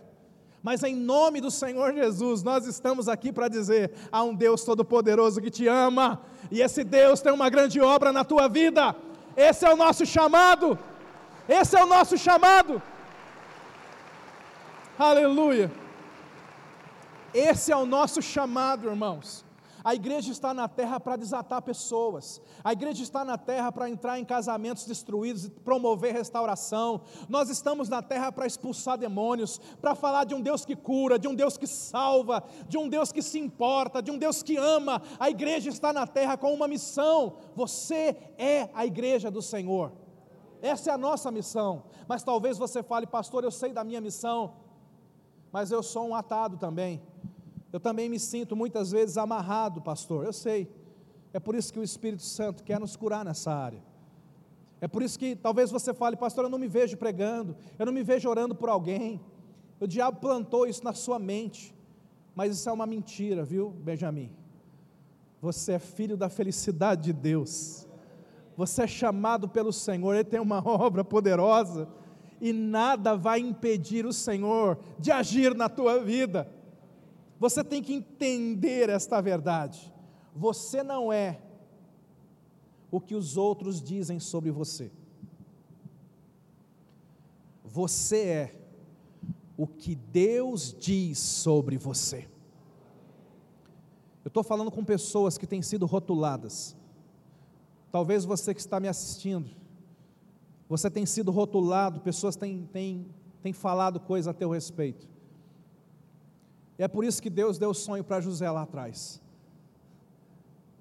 mas 0.63 0.81
em 0.81 0.95
nome 0.95 1.41
do 1.41 1.51
Senhor 1.51 1.93
Jesus, 1.93 2.41
nós 2.41 2.65
estamos 2.65 3.09
aqui 3.09 3.33
para 3.33 3.49
dizer: 3.49 3.91
há 4.09 4.23
um 4.23 4.33
Deus 4.33 4.63
Todo-Poderoso 4.63 5.41
que 5.41 5.51
te 5.51 5.67
ama, 5.67 6.21
e 6.49 6.61
esse 6.61 6.85
Deus 6.85 7.21
tem 7.21 7.33
uma 7.33 7.49
grande 7.49 7.81
obra 7.81 8.13
na 8.13 8.23
tua 8.23 8.47
vida, 8.47 8.95
esse 9.35 9.65
é 9.65 9.73
o 9.73 9.75
nosso 9.75 10.05
chamado, 10.05 10.79
esse 11.49 11.75
é 11.75 11.83
o 11.83 11.85
nosso 11.85 12.17
chamado. 12.17 12.81
Aleluia. 14.97 15.69
Esse 17.33 17.71
é 17.71 17.75
o 17.75 17.85
nosso 17.85 18.21
chamado, 18.21 18.87
irmãos. 18.87 19.42
A 19.83 19.93
igreja 19.93 20.31
está 20.31 20.53
na 20.53 20.67
terra 20.67 20.97
para 20.97 21.17
desatar 21.17 21.61
pessoas. 21.61 22.41
A 22.63 22.71
igreja 22.71 23.03
está 23.03 23.25
na 23.25 23.37
terra 23.37 23.69
para 23.69 23.89
entrar 23.89 24.17
em 24.17 24.23
casamentos 24.23 24.85
destruídos 24.85 25.45
e 25.45 25.49
promover 25.49 26.13
restauração. 26.13 27.01
Nós 27.27 27.49
estamos 27.49 27.89
na 27.89 28.01
terra 28.01 28.31
para 28.31 28.47
expulsar 28.47 28.97
demônios, 28.97 29.59
para 29.81 29.93
falar 29.93 30.23
de 30.23 30.33
um 30.33 30.41
Deus 30.41 30.63
que 30.63 30.75
cura, 30.75 31.19
de 31.19 31.27
um 31.27 31.35
Deus 31.35 31.57
que 31.57 31.67
salva, 31.67 32.41
de 32.67 32.77
um 32.77 32.87
Deus 32.87 33.11
que 33.11 33.21
se 33.21 33.37
importa, 33.37 34.01
de 34.01 34.09
um 34.09 34.17
Deus 34.17 34.41
que 34.41 34.55
ama. 34.55 35.01
A 35.19 35.29
igreja 35.29 35.69
está 35.69 35.91
na 35.91 36.07
terra 36.07 36.37
com 36.37 36.53
uma 36.53 36.67
missão. 36.67 37.35
Você 37.53 38.15
é 38.37 38.69
a 38.73 38.85
igreja 38.85 39.29
do 39.29 39.41
Senhor. 39.41 39.91
Essa 40.61 40.91
é 40.91 40.93
a 40.93 40.97
nossa 40.97 41.29
missão. 41.29 41.83
Mas 42.07 42.23
talvez 42.23 42.57
você 42.57 42.81
fale, 42.81 43.05
pastor, 43.05 43.43
eu 43.43 43.51
sei 43.51 43.73
da 43.73 43.83
minha 43.83 43.99
missão, 43.99 44.53
mas 45.51 45.71
eu 45.71 45.83
sou 45.83 46.07
um 46.07 46.15
atado 46.15 46.55
também. 46.55 47.01
Eu 47.73 47.79
também 47.79 48.07
me 48.07 48.19
sinto 48.19 48.55
muitas 48.55 48.91
vezes 48.91 49.17
amarrado, 49.17 49.81
pastor, 49.81 50.23
eu 50.23 50.31
sei. 50.31 50.71
É 51.33 51.39
por 51.39 51.55
isso 51.55 51.73
que 51.73 51.79
o 51.79 51.83
Espírito 51.83 52.21
Santo 52.21 52.63
quer 52.63 52.79
nos 52.79 52.95
curar 52.95 53.25
nessa 53.25 53.51
área. 53.51 53.81
É 54.79 54.87
por 54.87 55.01
isso 55.01 55.17
que 55.17 55.35
talvez 55.35 55.71
você 55.71 55.91
fale, 55.91 56.15
pastor, 56.15 56.43
eu 56.43 56.49
não 56.51 56.59
me 56.59 56.67
vejo 56.67 56.95
pregando, 56.97 57.55
eu 57.79 57.85
não 57.87 57.91
me 57.91 58.03
vejo 58.03 58.29
orando 58.29 58.53
por 58.53 58.69
alguém. 58.69 59.19
O 59.79 59.87
diabo 59.87 60.19
plantou 60.19 60.67
isso 60.67 60.83
na 60.83 60.93
sua 60.93 61.17
mente, 61.17 61.73
mas 62.35 62.55
isso 62.55 62.69
é 62.69 62.71
uma 62.71 62.85
mentira, 62.85 63.43
viu, 63.43 63.71
Benjamin? 63.71 64.31
Você 65.41 65.73
é 65.73 65.79
filho 65.79 66.15
da 66.15 66.29
felicidade 66.29 67.05
de 67.05 67.13
Deus, 67.13 67.87
você 68.55 68.83
é 68.83 68.87
chamado 68.87 69.49
pelo 69.49 69.73
Senhor, 69.73 70.13
Ele 70.13 70.23
tem 70.23 70.39
uma 70.39 70.61
obra 70.69 71.03
poderosa, 71.03 71.89
e 72.39 72.53
nada 72.53 73.17
vai 73.17 73.39
impedir 73.39 74.05
o 74.05 74.13
Senhor 74.13 74.77
de 74.99 75.11
agir 75.11 75.55
na 75.55 75.67
tua 75.67 76.03
vida. 76.03 76.47
Você 77.43 77.61
tem 77.61 77.83
que 77.83 77.93
entender 77.93 78.87
esta 78.89 79.19
verdade. 79.19 79.93
Você 80.33 80.81
não 80.81 81.11
é 81.11 81.41
o 82.89 83.01
que 83.01 83.13
os 83.13 83.35
outros 83.35 83.81
dizem 83.81 84.17
sobre 84.17 84.49
você. 84.49 84.89
Você 87.61 88.23
é 88.23 88.55
o 89.57 89.67
que 89.67 89.93
Deus 89.93 90.73
diz 90.79 91.19
sobre 91.19 91.77
você. 91.77 92.29
Eu 94.23 94.29
estou 94.29 94.41
falando 94.41 94.71
com 94.71 94.85
pessoas 94.85 95.37
que 95.37 95.45
têm 95.45 95.61
sido 95.61 95.85
rotuladas. 95.85 96.77
Talvez 97.91 98.23
você 98.23 98.53
que 98.53 98.61
está 98.61 98.79
me 98.79 98.87
assistindo, 98.87 99.49
você 100.69 100.89
tem 100.89 101.05
sido 101.05 101.29
rotulado, 101.29 101.99
pessoas 101.99 102.37
têm, 102.37 102.69
têm, 102.71 103.05
têm 103.41 103.51
falado 103.51 103.99
coisa 103.99 104.31
a 104.31 104.33
teu 104.33 104.49
respeito. 104.49 105.12
É 106.77 106.87
por 106.87 107.05
isso 107.05 107.21
que 107.21 107.29
Deus 107.29 107.57
deu 107.57 107.69
o 107.69 107.73
sonho 107.73 108.03
para 108.03 108.21
José 108.21 108.49
lá 108.49 108.63
atrás. 108.63 109.21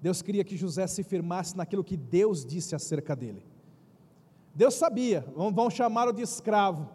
Deus 0.01 0.21
queria 0.21 0.43
que 0.43 0.57
José 0.57 0.85
se 0.87 1.03
firmasse 1.03 1.55
naquilo 1.55 1.83
que 1.83 1.95
Deus 1.95 2.45
disse 2.45 2.75
acerca 2.75 3.15
dele. 3.15 3.45
Deus 4.53 4.73
sabia, 4.73 5.25
vão, 5.35 5.69
chamá-lo 5.69 6.11
de 6.11 6.21
escravo, 6.21 6.89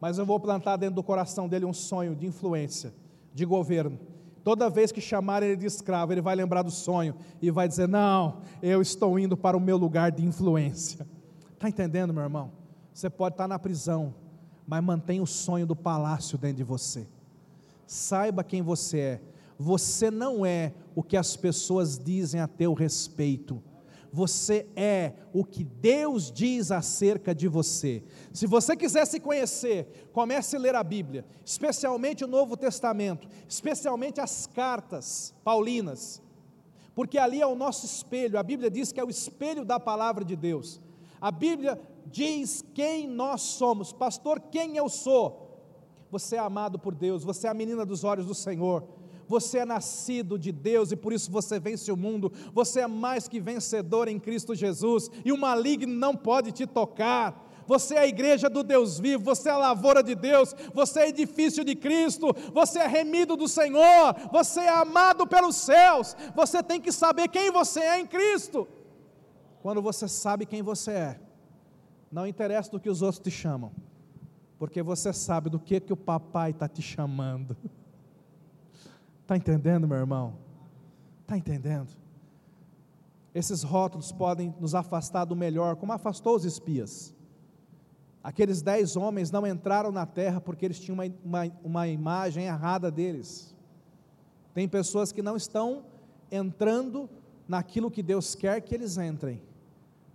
mas 0.00 0.18
eu 0.18 0.26
vou 0.26 0.40
plantar 0.40 0.76
dentro 0.76 0.96
do 0.96 1.02
coração 1.02 1.48
dele 1.48 1.64
um 1.64 1.72
sonho 1.72 2.14
de 2.14 2.26
influência, 2.26 2.92
de 3.32 3.44
governo. 3.44 3.98
Toda 4.42 4.70
vez 4.70 4.90
que 4.90 5.00
chamarem 5.00 5.50
ele 5.50 5.58
de 5.58 5.66
escravo, 5.66 6.12
ele 6.12 6.20
vai 6.20 6.34
lembrar 6.34 6.62
do 6.62 6.70
sonho 6.70 7.14
e 7.40 7.50
vai 7.50 7.68
dizer: 7.68 7.86
Não, 7.86 8.40
eu 8.62 8.80
estou 8.82 9.18
indo 9.18 9.36
para 9.36 9.56
o 9.56 9.60
meu 9.60 9.76
lugar 9.76 10.10
de 10.10 10.24
influência. 10.24 11.06
Está 11.52 11.68
entendendo, 11.68 12.12
meu 12.12 12.22
irmão? 12.22 12.50
Você 12.92 13.08
pode 13.08 13.34
estar 13.34 13.46
na 13.46 13.58
prisão, 13.58 14.14
mas 14.66 14.82
mantém 14.82 15.20
o 15.20 15.26
sonho 15.26 15.66
do 15.66 15.76
palácio 15.76 16.38
dentro 16.38 16.56
de 16.56 16.64
você 16.64 17.06
saiba 17.90 18.44
quem 18.44 18.62
você 18.62 18.98
é. 18.98 19.20
Você 19.58 20.12
não 20.12 20.46
é 20.46 20.72
o 20.94 21.02
que 21.02 21.16
as 21.16 21.36
pessoas 21.36 21.98
dizem 21.98 22.40
a 22.40 22.46
teu 22.46 22.72
respeito. 22.72 23.60
Você 24.12 24.68
é 24.76 25.14
o 25.32 25.44
que 25.44 25.64
Deus 25.64 26.30
diz 26.30 26.70
acerca 26.70 27.34
de 27.34 27.48
você. 27.48 28.04
Se 28.32 28.46
você 28.46 28.76
quiser 28.76 29.04
se 29.06 29.18
conhecer, 29.18 30.08
comece 30.12 30.54
a 30.54 30.58
ler 30.60 30.76
a 30.76 30.84
Bíblia, 30.84 31.24
especialmente 31.44 32.24
o 32.24 32.28
Novo 32.28 32.56
Testamento, 32.56 33.28
especialmente 33.48 34.20
as 34.20 34.46
cartas 34.46 35.34
paulinas, 35.42 36.22
porque 36.94 37.18
ali 37.18 37.40
é 37.40 37.46
o 37.46 37.56
nosso 37.56 37.86
espelho. 37.86 38.38
A 38.38 38.42
Bíblia 38.44 38.70
diz 38.70 38.92
que 38.92 39.00
é 39.00 39.04
o 39.04 39.10
espelho 39.10 39.64
da 39.64 39.80
palavra 39.80 40.24
de 40.24 40.36
Deus. 40.36 40.80
A 41.20 41.32
Bíblia 41.32 41.80
diz 42.06 42.64
quem 42.72 43.08
nós 43.08 43.40
somos. 43.42 43.92
Pastor, 43.92 44.40
quem 44.40 44.76
eu 44.76 44.88
sou? 44.88 45.49
Você 46.10 46.36
é 46.36 46.38
amado 46.40 46.78
por 46.78 46.94
Deus, 46.94 47.22
você 47.22 47.46
é 47.46 47.50
a 47.50 47.54
menina 47.54 47.86
dos 47.86 48.02
olhos 48.04 48.26
do 48.26 48.34
Senhor. 48.34 48.84
Você 49.28 49.58
é 49.58 49.64
nascido 49.64 50.36
de 50.36 50.50
Deus 50.50 50.90
e 50.90 50.96
por 50.96 51.12
isso 51.12 51.30
você 51.30 51.60
vence 51.60 51.92
o 51.92 51.96
mundo. 51.96 52.32
Você 52.52 52.80
é 52.80 52.86
mais 52.88 53.28
que 53.28 53.38
vencedor 53.38 54.08
em 54.08 54.18
Cristo 54.18 54.56
Jesus 54.56 55.08
e 55.24 55.30
o 55.30 55.38
maligno 55.38 55.94
não 55.94 56.16
pode 56.16 56.50
te 56.50 56.66
tocar. 56.66 57.48
Você 57.64 57.94
é 57.94 58.00
a 58.00 58.06
igreja 58.08 58.50
do 58.50 58.64
Deus 58.64 58.98
vivo, 58.98 59.22
você 59.22 59.48
é 59.48 59.52
a 59.52 59.56
lavoura 59.56 60.02
de 60.02 60.16
Deus, 60.16 60.52
você 60.74 61.02
é 61.02 61.08
edifício 61.10 61.64
de 61.64 61.76
Cristo, 61.76 62.34
você 62.52 62.80
é 62.80 62.86
remido 62.88 63.36
do 63.36 63.46
Senhor, 63.46 64.16
você 64.32 64.62
é 64.62 64.68
amado 64.68 65.24
pelos 65.24 65.54
céus. 65.54 66.16
Você 66.34 66.60
tem 66.64 66.80
que 66.80 66.90
saber 66.90 67.28
quem 67.28 67.52
você 67.52 67.78
é 67.78 68.00
em 68.00 68.06
Cristo. 68.08 68.66
Quando 69.62 69.80
você 69.80 70.08
sabe 70.08 70.44
quem 70.44 70.60
você 70.60 70.90
é, 70.90 71.20
não 72.10 72.26
interessa 72.26 72.72
do 72.72 72.80
que 72.80 72.90
os 72.90 73.00
outros 73.00 73.22
te 73.22 73.30
chamam. 73.30 73.70
Porque 74.60 74.82
você 74.82 75.10
sabe 75.10 75.48
do 75.48 75.58
que, 75.58 75.80
que 75.80 75.90
o 75.90 75.96
papai 75.96 76.50
está 76.50 76.68
te 76.68 76.82
chamando. 76.82 77.56
Está 79.22 79.34
entendendo, 79.34 79.88
meu 79.88 79.96
irmão? 79.96 80.34
Está 81.22 81.34
entendendo? 81.34 81.96
Esses 83.34 83.62
rótulos 83.62 84.12
podem 84.12 84.54
nos 84.60 84.74
afastar 84.74 85.24
do 85.24 85.34
melhor, 85.34 85.76
como 85.76 85.94
afastou 85.94 86.36
os 86.36 86.44
espias. 86.44 87.14
Aqueles 88.22 88.60
dez 88.60 88.96
homens 88.96 89.30
não 89.30 89.46
entraram 89.46 89.90
na 89.90 90.04
terra 90.04 90.42
porque 90.42 90.66
eles 90.66 90.78
tinham 90.78 90.94
uma, 90.94 91.06
uma, 91.24 91.52
uma 91.64 91.88
imagem 91.88 92.44
errada 92.44 92.90
deles. 92.90 93.56
Tem 94.52 94.68
pessoas 94.68 95.10
que 95.10 95.22
não 95.22 95.38
estão 95.38 95.86
entrando 96.30 97.08
naquilo 97.48 97.90
que 97.90 98.02
Deus 98.02 98.34
quer 98.34 98.60
que 98.60 98.74
eles 98.74 98.98
entrem, 98.98 99.40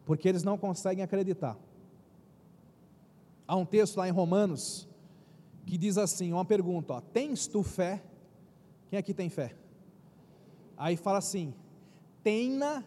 porque 0.06 0.30
eles 0.30 0.44
não 0.44 0.56
conseguem 0.56 1.04
acreditar. 1.04 1.58
Há 3.48 3.56
um 3.56 3.66
texto 3.66 3.98
lá 3.98 4.08
em 4.08 4.12
Romanos 4.12 4.88
que 5.66 5.78
diz 5.78 5.98
assim: 5.98 6.34
uma 6.34 6.46
pergunta, 6.46 6.94
ó, 6.94 7.02
tens 7.02 7.48
tu 7.48 7.64
fé? 7.64 8.04
Quem 8.90 8.98
aqui 9.00 9.14
tem 9.14 9.30
fé? 9.30 9.56
Aí 10.78 10.96
fala 10.96 11.20
assim: 11.20 11.54
tenha 12.24 12.84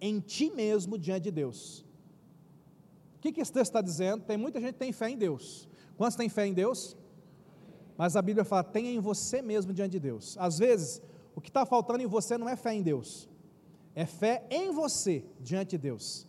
em 0.00 0.20
ti 0.20 0.50
mesmo 0.50 0.98
diante 0.98 1.24
de 1.24 1.30
Deus. 1.30 1.84
O 3.16 3.20
que, 3.20 3.32
que 3.32 3.40
esse 3.40 3.52
texto 3.52 3.70
está 3.70 3.80
dizendo? 3.80 4.24
Tem 4.24 4.36
muita 4.36 4.60
gente 4.60 4.74
que 4.74 4.78
tem 4.78 4.92
fé 4.92 5.10
em 5.10 5.16
Deus. 5.16 5.68
Quantos 5.96 6.16
tem 6.16 6.28
fé 6.28 6.46
em 6.46 6.52
Deus? 6.52 6.96
Mas 7.96 8.16
a 8.16 8.22
Bíblia 8.22 8.44
fala: 8.44 8.62
tenha 8.62 8.90
em 8.90 9.00
você 9.00 9.40
mesmo 9.40 9.72
diante 9.72 9.92
de 9.92 10.00
Deus. 10.00 10.36
Às 10.38 10.58
vezes, 10.58 11.02
o 11.34 11.40
que 11.40 11.48
está 11.48 11.64
faltando 11.64 12.02
em 12.02 12.06
você 12.06 12.36
não 12.36 12.48
é 12.48 12.56
fé 12.56 12.74
em 12.74 12.82
Deus, 12.82 13.28
é 13.94 14.04
fé 14.04 14.44
em 14.50 14.70
você 14.70 15.24
diante 15.40 15.70
de 15.70 15.78
Deus. 15.78 16.26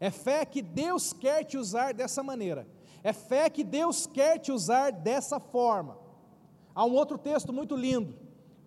É 0.00 0.10
fé 0.10 0.44
que 0.44 0.62
Deus 0.62 1.12
quer 1.12 1.42
te 1.44 1.56
usar 1.56 1.92
dessa 1.92 2.22
maneira. 2.22 2.66
É 3.02 3.12
fé 3.12 3.48
que 3.48 3.62
Deus 3.62 4.06
quer 4.06 4.38
te 4.38 4.50
usar 4.50 4.90
dessa 4.90 5.38
forma. 5.38 5.98
Há 6.74 6.84
um 6.84 6.94
outro 6.94 7.18
texto 7.18 7.52
muito 7.52 7.74
lindo, 7.74 8.14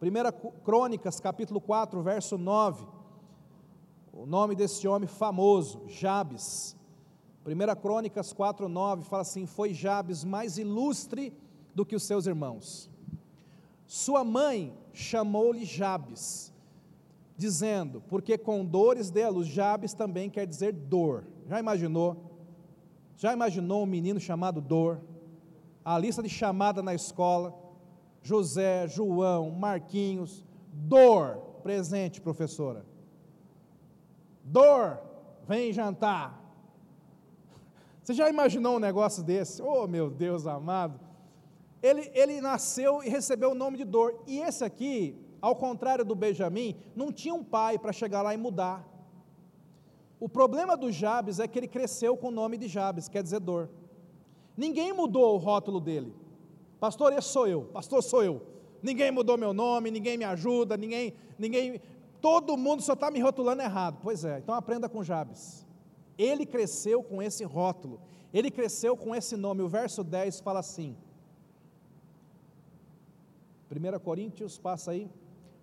1 0.01 0.63
Crônicas, 0.63 1.19
capítulo 1.19 1.61
4, 1.61 2.01
verso 2.01 2.37
9. 2.37 2.85
O 4.11 4.25
nome 4.25 4.55
desse 4.55 4.87
homem 4.87 5.07
famoso, 5.07 5.83
Jabes. 5.87 6.75
1 7.45 7.81
Crônicas 7.81 8.33
4, 8.33 8.67
9 8.67 9.03
fala 9.03 9.21
assim: 9.21 9.45
Foi 9.45 9.73
Jabes 9.73 10.23
mais 10.23 10.57
ilustre 10.57 11.33
do 11.73 11.85
que 11.85 11.95
os 11.95 12.03
seus 12.03 12.25
irmãos. 12.25 12.89
Sua 13.85 14.23
mãe 14.23 14.73
chamou-lhe 14.93 15.65
Jabes, 15.65 16.53
dizendo, 17.37 18.01
porque 18.07 18.37
com 18.37 18.65
dores 18.65 19.09
dela, 19.09 19.43
Jabes 19.43 19.93
também 19.93 20.29
quer 20.29 20.47
dizer 20.47 20.73
dor. 20.73 21.25
Já 21.47 21.59
imaginou? 21.59 22.30
Já 23.21 23.33
imaginou 23.33 23.83
um 23.83 23.85
menino 23.85 24.19
chamado 24.19 24.59
Dor? 24.59 24.99
A 25.85 25.95
lista 25.95 26.23
de 26.23 26.29
chamada 26.29 26.81
na 26.81 26.95
escola: 26.95 27.53
José, 28.23 28.87
João, 28.87 29.51
Marquinhos, 29.51 30.43
Dor, 30.73 31.37
presente, 31.61 32.19
professora. 32.19 32.83
Dor, 34.43 34.99
vem 35.47 35.71
jantar. 35.71 36.41
Você 38.01 38.15
já 38.15 38.27
imaginou 38.27 38.77
um 38.77 38.79
negócio 38.79 39.21
desse? 39.21 39.61
Oh, 39.61 39.85
meu 39.85 40.09
Deus 40.09 40.47
amado. 40.47 40.99
Ele, 41.79 42.09
ele 42.15 42.41
nasceu 42.41 43.03
e 43.03 43.09
recebeu 43.09 43.51
o 43.51 43.55
nome 43.55 43.77
de 43.77 43.85
Dor. 43.85 44.19
E 44.25 44.39
esse 44.39 44.63
aqui, 44.63 45.15
ao 45.39 45.55
contrário 45.55 46.03
do 46.03 46.15
Benjamim, 46.15 46.75
não 46.95 47.11
tinha 47.11 47.35
um 47.35 47.43
pai 47.43 47.77
para 47.77 47.93
chegar 47.93 48.23
lá 48.23 48.33
e 48.33 48.37
mudar. 48.37 48.90
O 50.21 50.29
problema 50.29 50.77
do 50.77 50.91
Jabes 50.91 51.39
é 51.39 51.47
que 51.47 51.57
ele 51.57 51.67
cresceu 51.67 52.15
com 52.15 52.27
o 52.27 52.31
nome 52.31 52.55
de 52.55 52.67
Jabes, 52.67 53.09
quer 53.09 53.23
dizer 53.23 53.39
dor. 53.39 53.67
Ninguém 54.55 54.93
mudou 54.93 55.33
o 55.33 55.37
rótulo 55.37 55.81
dele. 55.81 56.13
Pastor, 56.79 57.11
esse 57.11 57.29
sou 57.29 57.47
eu. 57.47 57.63
Pastor, 57.63 58.03
sou 58.03 58.23
eu. 58.23 58.39
Ninguém 58.83 59.09
mudou 59.09 59.35
meu 59.35 59.51
nome, 59.51 59.89
ninguém 59.89 60.19
me 60.19 60.23
ajuda, 60.23 60.77
ninguém, 60.77 61.15
ninguém, 61.39 61.81
todo 62.21 62.55
mundo 62.55 62.83
só 62.83 62.93
está 62.93 63.09
me 63.09 63.19
rotulando 63.19 63.63
errado. 63.63 63.97
Pois 64.03 64.23
é, 64.23 64.37
então 64.37 64.53
aprenda 64.53 64.87
com 64.87 65.03
Jabes. 65.03 65.65
Ele 66.19 66.45
cresceu 66.45 67.01
com 67.01 67.19
esse 67.19 67.43
rótulo, 67.43 67.99
ele 68.31 68.51
cresceu 68.51 68.95
com 68.95 69.15
esse 69.15 69.35
nome. 69.35 69.63
O 69.63 69.67
verso 69.67 70.03
10 70.03 70.39
fala 70.41 70.59
assim: 70.59 70.95
1 73.71 73.99
Coríntios, 74.01 74.59
passa 74.59 74.91
aí. 74.91 75.09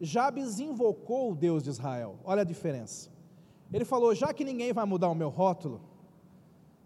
Jabes 0.00 0.58
invocou 0.58 1.30
o 1.30 1.36
Deus 1.36 1.62
de 1.62 1.70
Israel. 1.70 2.16
Olha 2.24 2.42
a 2.42 2.44
diferença. 2.44 3.17
Ele 3.72 3.84
falou: 3.84 4.14
já 4.14 4.32
que 4.32 4.44
ninguém 4.44 4.72
vai 4.72 4.84
mudar 4.84 5.08
o 5.08 5.14
meu 5.14 5.28
rótulo, 5.28 5.80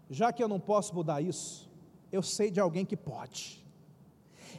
já 0.09 0.31
que 0.31 0.43
eu 0.43 0.47
não 0.47 0.59
posso 0.59 0.93
mudar 0.93 1.21
isso, 1.21 1.69
eu 2.11 2.21
sei 2.21 2.51
de 2.51 2.59
alguém 2.59 2.85
que 2.85 2.97
pode. 2.97 3.63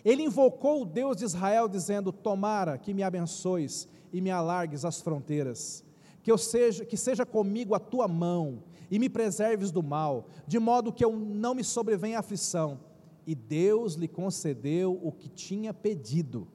Ele 0.04 0.22
invocou 0.22 0.82
o 0.82 0.86
Deus 0.86 1.16
de 1.16 1.24
Israel, 1.24 1.68
dizendo: 1.68 2.12
Tomara 2.12 2.78
que 2.78 2.94
me 2.94 3.02
abençoes 3.02 3.88
e 4.12 4.20
me 4.20 4.30
alargues 4.30 4.84
as 4.84 5.00
fronteiras, 5.00 5.84
que 6.22 6.30
eu 6.30 6.38
seja, 6.38 6.84
que 6.84 6.96
seja 6.96 7.26
comigo 7.26 7.74
a 7.74 7.78
tua 7.78 8.08
mão 8.08 8.62
e 8.90 8.98
me 8.98 9.08
preserves 9.08 9.70
do 9.70 9.82
mal, 9.82 10.28
de 10.46 10.58
modo 10.58 10.92
que 10.92 11.04
eu 11.04 11.16
não 11.16 11.54
me 11.54 11.64
sobrevenha 11.64 12.18
aflição. 12.18 12.80
E 13.26 13.34
Deus 13.34 13.94
lhe 13.94 14.06
concedeu 14.06 15.00
o 15.02 15.10
que 15.10 15.28
tinha 15.28 15.72
pedido. 15.72 16.46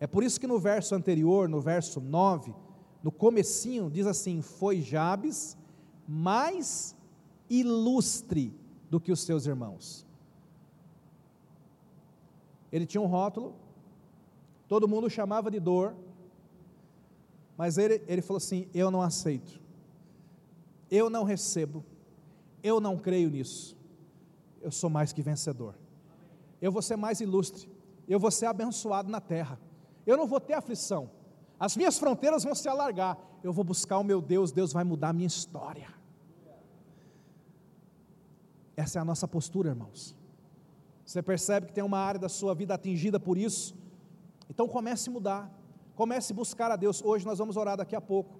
É 0.00 0.06
por 0.06 0.22
isso 0.22 0.40
que 0.40 0.46
no 0.46 0.58
verso 0.58 0.94
anterior, 0.94 1.48
no 1.48 1.60
verso 1.60 2.00
9, 2.00 2.54
no 3.06 3.12
comecinho 3.12 3.88
diz 3.88 4.04
assim: 4.04 4.42
foi 4.42 4.80
Jabes 4.80 5.56
mais 6.08 6.92
ilustre 7.48 8.52
do 8.90 8.98
que 8.98 9.12
os 9.12 9.20
seus 9.20 9.46
irmãos. 9.46 10.04
Ele 12.72 12.84
tinha 12.84 13.00
um 13.00 13.06
rótulo, 13.06 13.54
todo 14.66 14.88
mundo 14.88 15.08
chamava 15.08 15.52
de 15.52 15.60
dor, 15.60 15.94
mas 17.56 17.78
ele, 17.78 18.02
ele 18.08 18.20
falou 18.22 18.38
assim: 18.38 18.68
Eu 18.74 18.90
não 18.90 19.00
aceito, 19.00 19.60
eu 20.90 21.08
não 21.08 21.22
recebo, 21.22 21.84
eu 22.60 22.80
não 22.80 22.98
creio 22.98 23.30
nisso, 23.30 23.76
eu 24.60 24.72
sou 24.72 24.90
mais 24.90 25.12
que 25.12 25.22
vencedor, 25.22 25.76
eu 26.60 26.72
vou 26.72 26.82
ser 26.82 26.96
mais 26.96 27.20
ilustre, 27.20 27.70
eu 28.08 28.18
vou 28.18 28.32
ser 28.32 28.46
abençoado 28.46 29.08
na 29.08 29.20
terra, 29.20 29.60
eu 30.04 30.16
não 30.16 30.26
vou 30.26 30.40
ter 30.40 30.54
aflição, 30.54 31.08
as 31.58 31.76
minhas 31.76 31.98
fronteiras 31.98 32.44
vão 32.44 32.54
se 32.54 32.68
alargar. 32.68 33.18
Eu 33.42 33.52
vou 33.52 33.64
buscar 33.64 33.98
o 33.98 34.04
meu 34.04 34.20
Deus, 34.20 34.52
Deus 34.52 34.72
vai 34.72 34.84
mudar 34.84 35.10
a 35.10 35.12
minha 35.12 35.26
história. 35.26 35.88
Essa 38.76 38.98
é 38.98 39.02
a 39.02 39.04
nossa 39.04 39.26
postura, 39.26 39.70
irmãos. 39.70 40.14
Você 41.04 41.22
percebe 41.22 41.66
que 41.66 41.72
tem 41.72 41.84
uma 41.84 41.98
área 41.98 42.20
da 42.20 42.28
sua 42.28 42.54
vida 42.54 42.74
atingida 42.74 43.18
por 43.18 43.38
isso? 43.38 43.74
Então 44.50 44.68
comece 44.68 45.08
a 45.08 45.12
mudar. 45.12 45.50
Comece 45.94 46.32
a 46.32 46.36
buscar 46.36 46.70
a 46.70 46.76
Deus. 46.76 47.02
Hoje 47.02 47.24
nós 47.24 47.38
vamos 47.38 47.56
orar 47.56 47.76
daqui 47.76 47.96
a 47.96 48.00
pouco. 48.00 48.38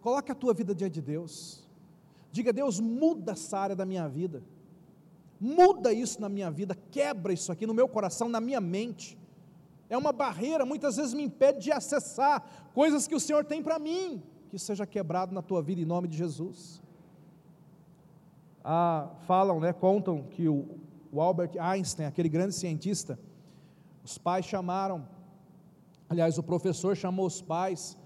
Coloque 0.00 0.30
a 0.30 0.34
tua 0.34 0.52
vida 0.52 0.74
diante 0.74 0.94
de 0.94 1.02
Deus. 1.02 1.66
Diga, 2.30 2.52
Deus, 2.52 2.78
muda 2.78 3.32
essa 3.32 3.58
área 3.58 3.74
da 3.74 3.86
minha 3.86 4.06
vida. 4.08 4.42
Muda 5.40 5.92
isso 5.92 6.20
na 6.20 6.28
minha 6.28 6.50
vida, 6.50 6.76
quebra 6.90 7.32
isso 7.32 7.52
aqui 7.52 7.64
no 7.64 7.72
meu 7.72 7.88
coração, 7.88 8.28
na 8.28 8.40
minha 8.40 8.60
mente 8.60 9.16
é 9.90 9.96
uma 9.96 10.12
barreira, 10.12 10.66
muitas 10.66 10.96
vezes 10.96 11.14
me 11.14 11.22
impede 11.22 11.60
de 11.60 11.72
acessar 11.72 12.70
coisas 12.74 13.06
que 13.06 13.14
o 13.14 13.20
Senhor 13.20 13.44
tem 13.44 13.62
para 13.62 13.78
mim, 13.78 14.22
que 14.50 14.58
seja 14.58 14.86
quebrado 14.86 15.34
na 15.34 15.42
tua 15.42 15.62
vida 15.62 15.80
em 15.80 15.84
nome 15.84 16.08
de 16.08 16.16
Jesus. 16.16 16.82
Ah, 18.62 19.10
falam, 19.26 19.60
né, 19.60 19.72
contam 19.72 20.24
que 20.24 20.48
o, 20.48 20.78
o 21.10 21.20
Albert 21.20 21.52
Einstein, 21.58 22.06
aquele 22.06 22.28
grande 22.28 22.54
cientista, 22.54 23.18
os 24.04 24.18
pais 24.18 24.44
chamaram, 24.44 25.06
aliás, 26.08 26.38
o 26.38 26.42
professor 26.42 26.96
chamou 26.96 27.26
os 27.26 27.40
pais 27.40 27.96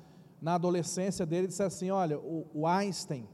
na 0.41 0.55
adolescência 0.55 1.25
dele 1.27 1.45
e 1.45 1.49
disse 1.49 1.63
assim: 1.63 1.91
Olha, 1.91 2.19
o, 2.19 2.47
o 2.53 2.67
Einstein, 2.67 3.29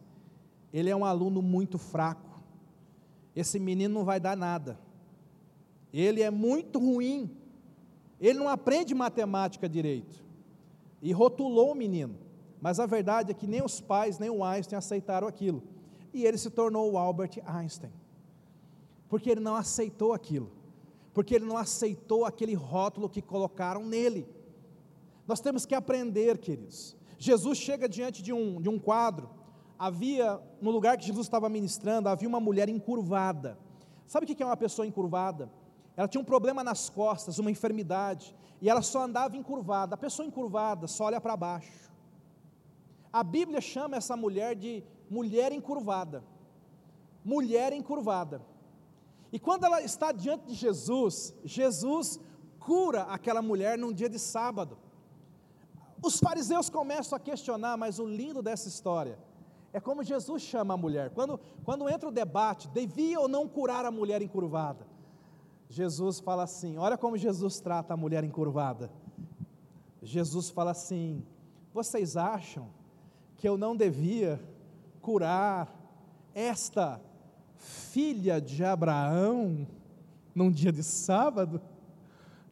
ele 0.73 0.91
é 0.91 0.97
um 0.97 1.05
aluno 1.05 1.43
muito 1.43 1.79
fraco, 1.79 2.41
esse 3.35 3.59
menino 3.59 3.95
não 3.95 4.05
vai 4.05 4.21
dar 4.21 4.37
nada, 4.37 4.79
ele 5.93 6.23
é 6.23 6.31
muito 6.31 6.79
ruim, 6.79 7.38
ele 8.21 8.39
não 8.39 8.49
aprende 8.49 8.95
matemática 8.95 9.69
direito. 9.69 10.25
E 11.01 11.13
rotulou 11.13 11.73
o 11.73 11.75
menino. 11.75 12.17
Mas 12.61 12.81
a 12.81 12.87
verdade 12.87 13.31
é 13.31 13.35
que 13.35 13.47
nem 13.47 13.65
os 13.65 13.81
pais, 13.81 14.19
nem 14.19 14.31
o 14.31 14.45
Einstein 14.45 14.77
aceitaram 14.77 15.29
aquilo. 15.29 15.63
E 16.13 16.25
ele 16.25 16.37
se 16.37 16.51
tornou 16.51 16.91
o 16.91 16.99
Albert 16.99 17.41
Einstein. 17.47 17.93
Porque 19.09 19.31
ele 19.31 19.41
não 19.41 19.55
aceitou 19.55 20.13
aquilo. 20.13 20.51
Porque 21.15 21.35
ele 21.35 21.45
não 21.45 21.57
aceitou 21.57 22.25
aquele 22.25 22.55
rótulo 22.55 23.09
que 23.09 23.23
colocaram 23.23 23.85
nele. 23.85 24.27
Nós 25.27 25.41
temos 25.41 25.65
que 25.65 25.75
aprender, 25.75 26.39
queridos. 26.39 26.97
Jesus 27.19 27.59
chega 27.59 27.89
diante 27.89 28.23
de 28.23 28.33
um, 28.33 28.61
de 28.61 28.69
um 28.69 28.79
quadro. 28.79 29.31
Havia, 29.79 30.41
no 30.61 30.71
lugar 30.71 30.97
que 30.97 31.07
Jesus 31.07 31.27
estava 31.27 31.49
ministrando, 31.49 32.09
havia 32.09 32.29
uma 32.29 32.41
mulher 32.41 32.69
encurvada. 32.69 33.59
Sabe 34.07 34.25
o 34.25 34.35
que 34.35 34.43
é 34.43 34.47
uma 34.47 34.57
pessoa 34.57 34.87
encurvada? 34.87 35.51
Ela 35.99 36.07
tinha 36.07 36.21
um 36.21 36.25
problema 36.33 36.63
nas 36.63 36.89
costas, 36.89 37.41
uma 37.41 37.51
enfermidade, 37.51 38.33
e 38.63 38.71
ela 38.71 38.83
só 38.83 39.03
andava 39.03 39.37
encurvada. 39.37 39.97
A 39.97 39.99
pessoa 39.99 40.25
encurvada 40.25 40.87
só 40.87 41.07
olha 41.07 41.21
para 41.21 41.37
baixo. 41.37 41.91
A 43.13 43.25
Bíblia 43.25 43.61
chama 43.61 43.97
essa 43.97 44.17
mulher 44.17 44.55
de 44.55 44.85
mulher 45.11 45.51
encurvada. 45.51 46.23
Mulher 47.25 47.73
encurvada. 47.73 48.41
E 49.33 49.41
quando 49.41 49.65
ela 49.65 49.83
está 49.83 50.13
diante 50.13 50.47
de 50.47 50.55
Jesus, 50.55 51.35
Jesus 51.45 52.21
cura 52.61 53.03
aquela 53.17 53.43
mulher 53.43 53.77
num 53.77 53.93
dia 53.93 54.09
de 54.09 54.21
sábado. 54.21 54.79
Os 56.01 56.21
fariseus 56.21 56.71
começam 56.71 57.17
a 57.17 57.21
questionar, 57.21 57.77
mas 57.77 57.99
o 57.99 58.07
lindo 58.07 58.41
dessa 58.41 58.69
história 58.69 59.19
é 59.73 59.81
como 59.81 60.05
Jesus 60.05 60.43
chama 60.43 60.75
a 60.75 60.77
mulher. 60.77 61.11
Quando, 61.11 61.41
quando 61.65 61.89
entra 61.89 62.09
o 62.09 62.13
debate, 62.13 62.69
devia 62.69 63.19
ou 63.19 63.27
não 63.27 63.49
curar 63.49 63.85
a 63.85 63.91
mulher 63.91 64.23
encurvada? 64.23 64.87
Jesus 65.69 66.19
fala 66.21 66.45
assim: 66.45 66.79
olha 66.79 66.97
como 66.97 67.17
Jesus 67.17 67.61
trata 67.61 67.95
a 67.95 67.97
mulher 67.97 68.25
encurvada. 68.25 68.91
Jesus 70.03 70.51
fala 70.51 70.71
assim: 70.71 71.23
vocês 71.73 72.17
acham 72.17 72.69
que 73.37 73.49
eu 73.49 73.57
não 73.57 73.77
devia 73.77 74.41
curar 75.01 75.75
esta 76.35 77.01
filha 77.57 78.41
de 78.41 78.65
Abraão 78.65 79.67
num 80.35 80.51
dia 80.51 80.73
de 80.73 80.83
sábado? 80.83 81.61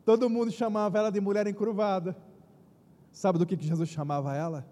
Todo 0.04 0.30
mundo 0.30 0.50
chamava 0.52 0.98
ela 0.98 1.10
de 1.10 1.20
mulher 1.20 1.46
encurvada. 1.46 2.16
Sabe 3.12 3.38
do 3.38 3.46
que 3.46 3.56
Jesus 3.60 3.88
chamava 3.88 4.36
ela? 4.36 4.66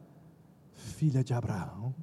Filha 0.73 1.25
de 1.25 1.33
Abraão. 1.33 1.95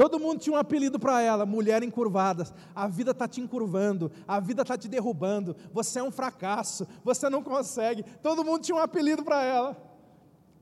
Todo 0.00 0.18
mundo 0.18 0.40
tinha 0.40 0.56
um 0.56 0.58
apelido 0.58 0.98
para 0.98 1.20
ela, 1.20 1.44
mulher 1.44 1.82
encurvada. 1.82 2.50
A 2.74 2.88
vida 2.88 3.10
está 3.10 3.28
te 3.28 3.38
encurvando, 3.38 4.10
a 4.26 4.40
vida 4.40 4.62
está 4.62 4.74
te 4.78 4.88
derrubando. 4.88 5.54
Você 5.74 5.98
é 5.98 6.02
um 6.02 6.10
fracasso, 6.10 6.88
você 7.04 7.28
não 7.28 7.42
consegue. 7.42 8.02
Todo 8.22 8.42
mundo 8.42 8.62
tinha 8.62 8.76
um 8.76 8.80
apelido 8.80 9.22
para 9.22 9.44
ela. 9.44 9.76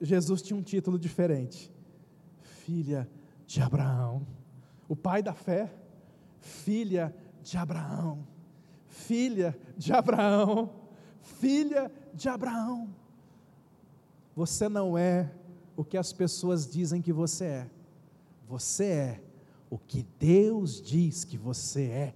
Jesus 0.01 0.43
tinha 0.43 0.59
um 0.59 0.63
título 0.63 0.99
diferente: 0.99 1.73
Filha 2.65 3.09
de 3.47 3.63
Abraão. 3.63 4.27
O 4.89 4.97
pai 4.97 5.23
da 5.23 5.33
fé, 5.33 5.73
filha 6.41 7.15
de 7.41 7.57
Abraão. 7.57 8.27
Filha 8.89 9.57
de 9.77 9.93
Abraão. 9.93 10.69
Filha 11.21 11.93
de 12.13 12.29
Abraão. 12.29 12.93
Você 14.35 14.69
não 14.69 14.99
é 14.99 15.31
o 15.77 15.85
que 15.85 15.97
as 15.97 16.13
pessoas 16.13 16.69
dizem 16.69 17.01
que 17.01 17.13
você 17.13 17.45
é. 17.45 17.71
Você 18.49 18.85
é 18.85 19.28
o 19.71 19.79
que 19.79 20.03
Deus 20.19 20.81
diz 20.81 21.25
que 21.25 21.37
você 21.37 21.85
é. 21.85 22.15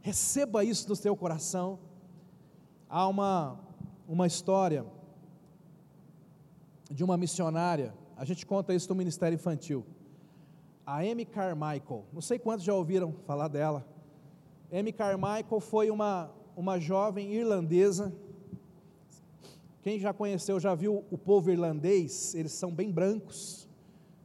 Receba 0.00 0.64
isso 0.64 0.88
no 0.88 0.96
seu 0.96 1.16
coração. 1.16 1.78
Há 2.88 3.06
uma, 3.06 3.60
uma 4.08 4.26
história 4.26 4.84
de 6.90 7.02
uma 7.02 7.16
missionária, 7.16 7.94
a 8.16 8.24
gente 8.24 8.44
conta 8.44 8.74
isso 8.74 8.88
no 8.88 8.94
Ministério 8.94 9.36
Infantil. 9.36 9.86
A 10.84 10.98
Amy 10.98 11.24
Carmichael, 11.24 12.04
não 12.12 12.20
sei 12.20 12.38
quantos 12.38 12.64
já 12.64 12.74
ouviram 12.74 13.14
falar 13.24 13.48
dela. 13.48 13.86
Amy 14.70 14.92
Carmichael 14.92 15.60
foi 15.60 15.90
uma, 15.90 16.30
uma 16.56 16.78
jovem 16.78 17.32
irlandesa. 17.32 18.12
Quem 19.80 19.98
já 19.98 20.12
conheceu, 20.12 20.60
já 20.60 20.74
viu 20.74 21.04
o 21.10 21.16
povo 21.16 21.50
irlandês, 21.50 22.34
eles 22.34 22.52
são 22.52 22.72
bem 22.72 22.90
brancos 22.90 23.68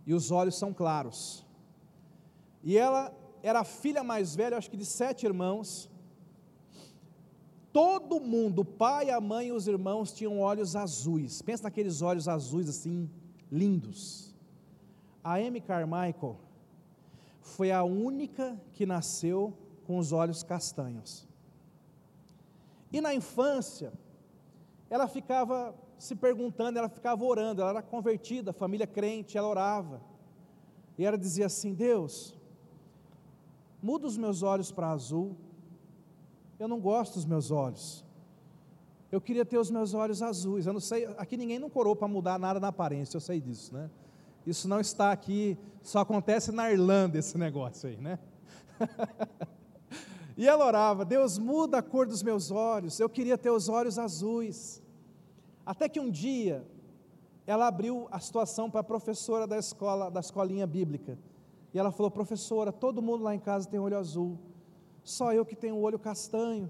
e 0.08 0.14
os 0.14 0.32
olhos 0.32 0.56
são 0.56 0.74
claros. 0.74 1.46
E 2.64 2.78
ela 2.78 3.14
era 3.44 3.60
a 3.60 3.66
filha 3.66 4.04
mais 4.04 4.34
velha, 4.34 4.58
acho 4.58 4.72
que 4.72 4.78
de 4.78 4.86
sete 4.86 5.26
irmãos. 5.26 5.90
Todo 7.74 8.20
mundo, 8.20 8.62
o 8.62 8.66
pai, 8.66 9.10
a 9.10 9.20
mãe 9.20 9.50
e 9.50 9.52
os 9.52 9.68
irmãos 9.68 10.14
tinham 10.14 10.40
olhos 10.40 10.78
azuis. 10.78 11.42
Pensa 11.42 11.64
naqueles 11.64 12.02
olhos 12.02 12.30
azuis 12.30 12.70
assim, 12.70 13.10
lindos. 13.52 14.34
A 15.22 15.36
Amy 15.36 15.60
Carmichael 15.60 16.38
foi 17.42 17.70
a 17.70 17.84
única 17.84 18.60
que 18.74 18.86
nasceu 18.86 19.54
com 19.86 19.98
os 19.98 20.14
olhos 20.14 20.42
castanhos. 20.42 21.28
E 22.94 23.02
na 23.02 23.14
infância, 23.14 23.92
ela 24.90 25.08
ficava 25.08 25.76
se 25.98 26.16
perguntando, 26.16 26.78
ela 26.78 26.90
ficava 26.90 27.24
orando, 27.24 27.62
ela 27.62 27.72
era 27.72 27.82
convertida, 27.82 28.54
família 28.54 28.86
crente, 28.86 29.38
ela 29.38 29.48
orava. 29.48 30.02
E 30.98 31.06
ela 31.06 31.18
dizia 31.18 31.46
assim: 31.46 31.74
Deus, 31.74 32.36
muda 33.82 34.08
os 34.08 34.18
meus 34.18 34.44
olhos 34.44 34.72
para 34.72 34.90
azul. 34.90 35.36
Eu 36.60 36.68
não 36.68 36.80
gosto 36.80 37.16
dos 37.16 37.26
meus 37.26 37.52
olhos. 37.52 38.06
Eu 39.12 39.22
queria 39.22 39.46
ter 39.46 39.58
os 39.58 39.72
meus 39.72 39.94
olhos 39.94 40.22
azuis. 40.22 40.66
Eu 40.66 40.74
não 40.74 40.80
sei, 40.80 41.06
aqui 41.18 41.38
ninguém 41.38 41.60
não 41.60 41.70
corou 41.70 41.96
para 41.96 42.08
mudar 42.08 42.38
nada 42.38 42.60
na 42.60 42.68
aparência, 42.68 43.16
eu 43.16 43.22
sei 43.22 43.40
disso, 43.40 43.74
né? 43.74 43.90
Isso 44.46 44.68
não 44.68 44.80
está 44.80 45.12
aqui, 45.12 45.58
só 45.82 46.00
acontece 46.00 46.52
na 46.52 46.72
Irlanda 46.72 47.18
esse 47.18 47.38
negócio 47.38 47.90
aí, 47.90 47.98
né? 47.98 48.20
e 50.38 50.48
ela 50.48 50.66
orava: 50.66 51.06
Deus, 51.06 51.38
muda 51.38 51.78
a 51.78 51.82
cor 51.82 52.08
dos 52.08 52.24
meus 52.24 52.52
olhos. 52.52 53.00
Eu 53.00 53.10
queria 53.10 53.38
ter 53.38 53.50
os 53.50 53.70
olhos 53.70 54.00
azuis. 54.00 54.82
Até 55.68 55.90
que 55.90 56.00
um 56.00 56.10
dia, 56.10 56.66
ela 57.46 57.68
abriu 57.68 58.08
a 58.10 58.22
situação 58.22 58.72
para 58.72 58.80
a 58.80 58.86
professora 58.86 59.46
da 59.46 59.58
escola, 59.58 60.10
da 60.10 60.22
escolinha 60.22 60.66
bíblica. 60.66 61.20
E 61.74 61.78
ela 61.78 61.92
falou: 61.92 62.10
professora, 62.10 62.72
todo 62.72 63.02
mundo 63.02 63.26
lá 63.26 63.36
em 63.36 63.40
casa 63.40 63.68
tem 63.68 63.78
olho 63.78 63.98
azul, 63.98 64.40
só 65.04 65.34
eu 65.34 65.46
que 65.46 65.58
tenho 65.58 65.76
o 65.76 65.82
olho 65.82 66.00
castanho. 66.00 66.70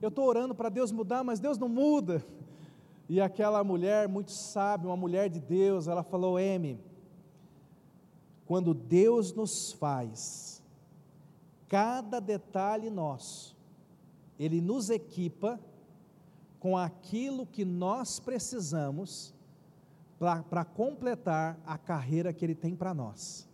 Eu 0.00 0.08
estou 0.08 0.26
orando 0.26 0.54
para 0.54 0.70
Deus 0.70 0.90
mudar, 0.90 1.22
mas 1.22 1.40
Deus 1.40 1.58
não 1.58 1.68
muda. 1.68 2.24
E 3.06 3.20
aquela 3.20 3.62
mulher, 3.62 4.08
muito 4.08 4.30
sábia, 4.30 4.88
uma 4.88 4.96
mulher 4.96 5.28
de 5.28 5.38
Deus, 5.38 5.86
ela 5.86 6.02
falou: 6.02 6.38
M, 6.38 6.80
quando 8.46 8.72
Deus 8.72 9.34
nos 9.34 9.72
faz, 9.72 10.62
cada 11.68 12.18
detalhe 12.18 12.88
nosso, 12.88 13.54
Ele 14.38 14.58
nos 14.62 14.88
equipa 14.88 15.60
com 16.62 16.78
aquilo 16.78 17.44
que 17.44 17.64
nós 17.64 18.20
precisamos 18.20 19.34
para 20.16 20.64
completar 20.64 21.58
a 21.66 21.76
carreira 21.76 22.32
que 22.32 22.44
Ele 22.44 22.54
tem 22.54 22.76
para 22.76 22.94
nós. 22.94 23.48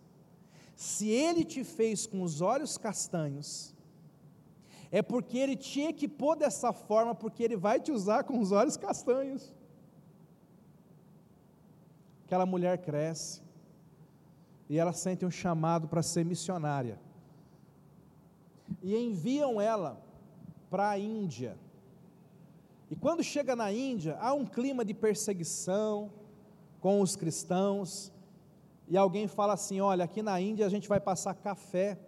Se 0.76 1.08
Ele 1.08 1.42
te 1.42 1.64
fez 1.64 2.06
com 2.06 2.20
os 2.20 2.42
olhos 2.42 2.76
castanhos, 2.76 3.74
é 4.90 5.00
porque 5.00 5.38
Ele 5.38 5.56
te 5.56 5.80
equipou 5.80 6.36
dessa 6.36 6.70
forma, 6.70 7.14
porque 7.14 7.42
Ele 7.42 7.56
vai 7.56 7.80
te 7.80 7.90
usar 7.90 8.24
com 8.24 8.38
os 8.40 8.52
olhos 8.52 8.76
castanhos. 8.76 9.54
Aquela 12.26 12.44
mulher 12.44 12.76
cresce, 12.76 13.40
e 14.68 14.76
ela 14.76 14.92
sente 14.92 15.24
um 15.24 15.30
chamado 15.30 15.88
para 15.88 16.02
ser 16.02 16.26
missionária. 16.26 17.00
E 18.82 18.94
enviam 18.94 19.58
ela 19.58 19.98
para 20.68 20.90
a 20.90 20.98
Índia 20.98 21.56
e 22.90 22.96
quando 22.96 23.22
chega 23.22 23.54
na 23.54 23.70
Índia, 23.72 24.16
há 24.20 24.32
um 24.32 24.46
clima 24.46 24.84
de 24.84 24.94
perseguição 24.94 26.10
com 26.80 27.00
os 27.00 27.16
cristãos, 27.16 28.12
e 28.88 28.96
alguém 28.96 29.28
fala 29.28 29.52
assim: 29.52 29.80
olha, 29.80 30.04
aqui 30.04 30.22
na 30.22 30.40
Índia 30.40 30.64
a 30.64 30.68
gente 30.68 30.88
vai 30.88 30.98
passar 30.98 31.34
café 31.34 31.98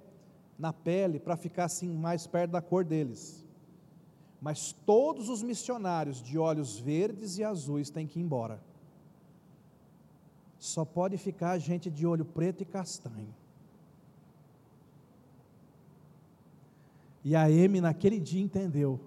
na 0.59 0.73
pele 0.73 1.19
para 1.19 1.37
ficar 1.37 1.65
assim 1.65 1.89
mais 1.89 2.27
perto 2.27 2.53
da 2.53 2.63
cor 2.63 2.85
deles. 2.85 3.47
Mas 4.41 4.73
todos 4.87 5.29
os 5.29 5.43
missionários 5.43 6.23
de 6.23 6.39
olhos 6.39 6.79
verdes 6.79 7.37
e 7.37 7.45
azuis 7.45 7.91
têm 7.91 8.07
que 8.07 8.19
ir 8.19 8.23
embora. 8.23 8.63
Só 10.59 10.85
pode 10.85 11.19
ficar 11.19 11.59
gente 11.59 11.91
de 11.91 12.07
olho 12.07 12.25
preto 12.25 12.63
e 12.63 12.67
castanho. 12.67 13.35
E 17.23 17.37
a 17.37 17.51
M 17.51 17.83
naquele 17.83 18.19
dia 18.19 18.43
entendeu 18.43 18.99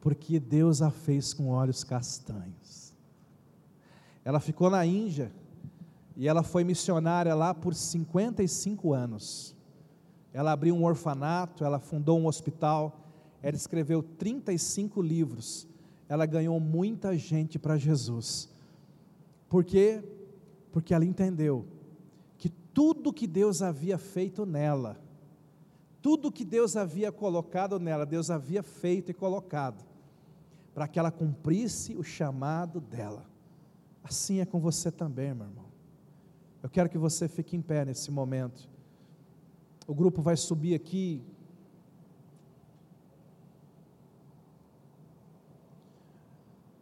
porque 0.00 0.38
Deus 0.38 0.80
a 0.80 0.90
fez 0.90 1.34
com 1.34 1.48
olhos 1.48 1.82
castanhos. 1.82 2.94
Ela 4.24 4.40
ficou 4.40 4.70
na 4.70 4.84
Índia 4.84 5.32
e 6.16 6.28
ela 6.28 6.42
foi 6.42 6.64
missionária 6.64 7.34
lá 7.34 7.54
por 7.54 7.74
55 7.74 8.92
anos. 8.92 9.54
Ela 10.32 10.52
abriu 10.52 10.74
um 10.74 10.84
orfanato, 10.84 11.64
ela 11.64 11.78
fundou 11.78 12.18
um 12.18 12.26
hospital, 12.26 13.00
ela 13.42 13.56
escreveu 13.56 14.02
35 14.02 15.00
livros. 15.00 15.66
Ela 16.08 16.26
ganhou 16.26 16.58
muita 16.60 17.16
gente 17.16 17.58
para 17.58 17.76
Jesus. 17.76 18.48
Por 19.48 19.64
quê? 19.64 20.02
Porque 20.72 20.92
ela 20.92 21.04
entendeu 21.04 21.66
que 22.36 22.48
tudo 22.48 23.12
que 23.12 23.26
Deus 23.26 23.62
havia 23.62 23.98
feito 23.98 24.44
nela, 24.44 25.00
tudo 26.02 26.30
que 26.30 26.44
Deus 26.44 26.76
havia 26.76 27.10
colocado 27.10 27.80
nela, 27.80 28.04
Deus 28.06 28.30
havia 28.30 28.62
feito 28.62 29.10
e 29.10 29.14
colocado 29.14 29.87
para 30.78 30.86
que 30.86 30.96
ela 30.96 31.10
cumprisse 31.10 31.96
o 31.96 32.04
chamado 32.04 32.80
dela. 32.80 33.28
Assim 34.00 34.38
é 34.38 34.46
com 34.46 34.60
você 34.60 34.92
também, 34.92 35.34
meu 35.34 35.44
irmão. 35.44 35.64
Eu 36.62 36.70
quero 36.70 36.88
que 36.88 36.96
você 36.96 37.26
fique 37.26 37.56
em 37.56 37.60
pé 37.60 37.84
nesse 37.84 38.12
momento. 38.12 38.70
O 39.88 39.92
grupo 39.92 40.22
vai 40.22 40.36
subir 40.36 40.76
aqui 40.76 41.20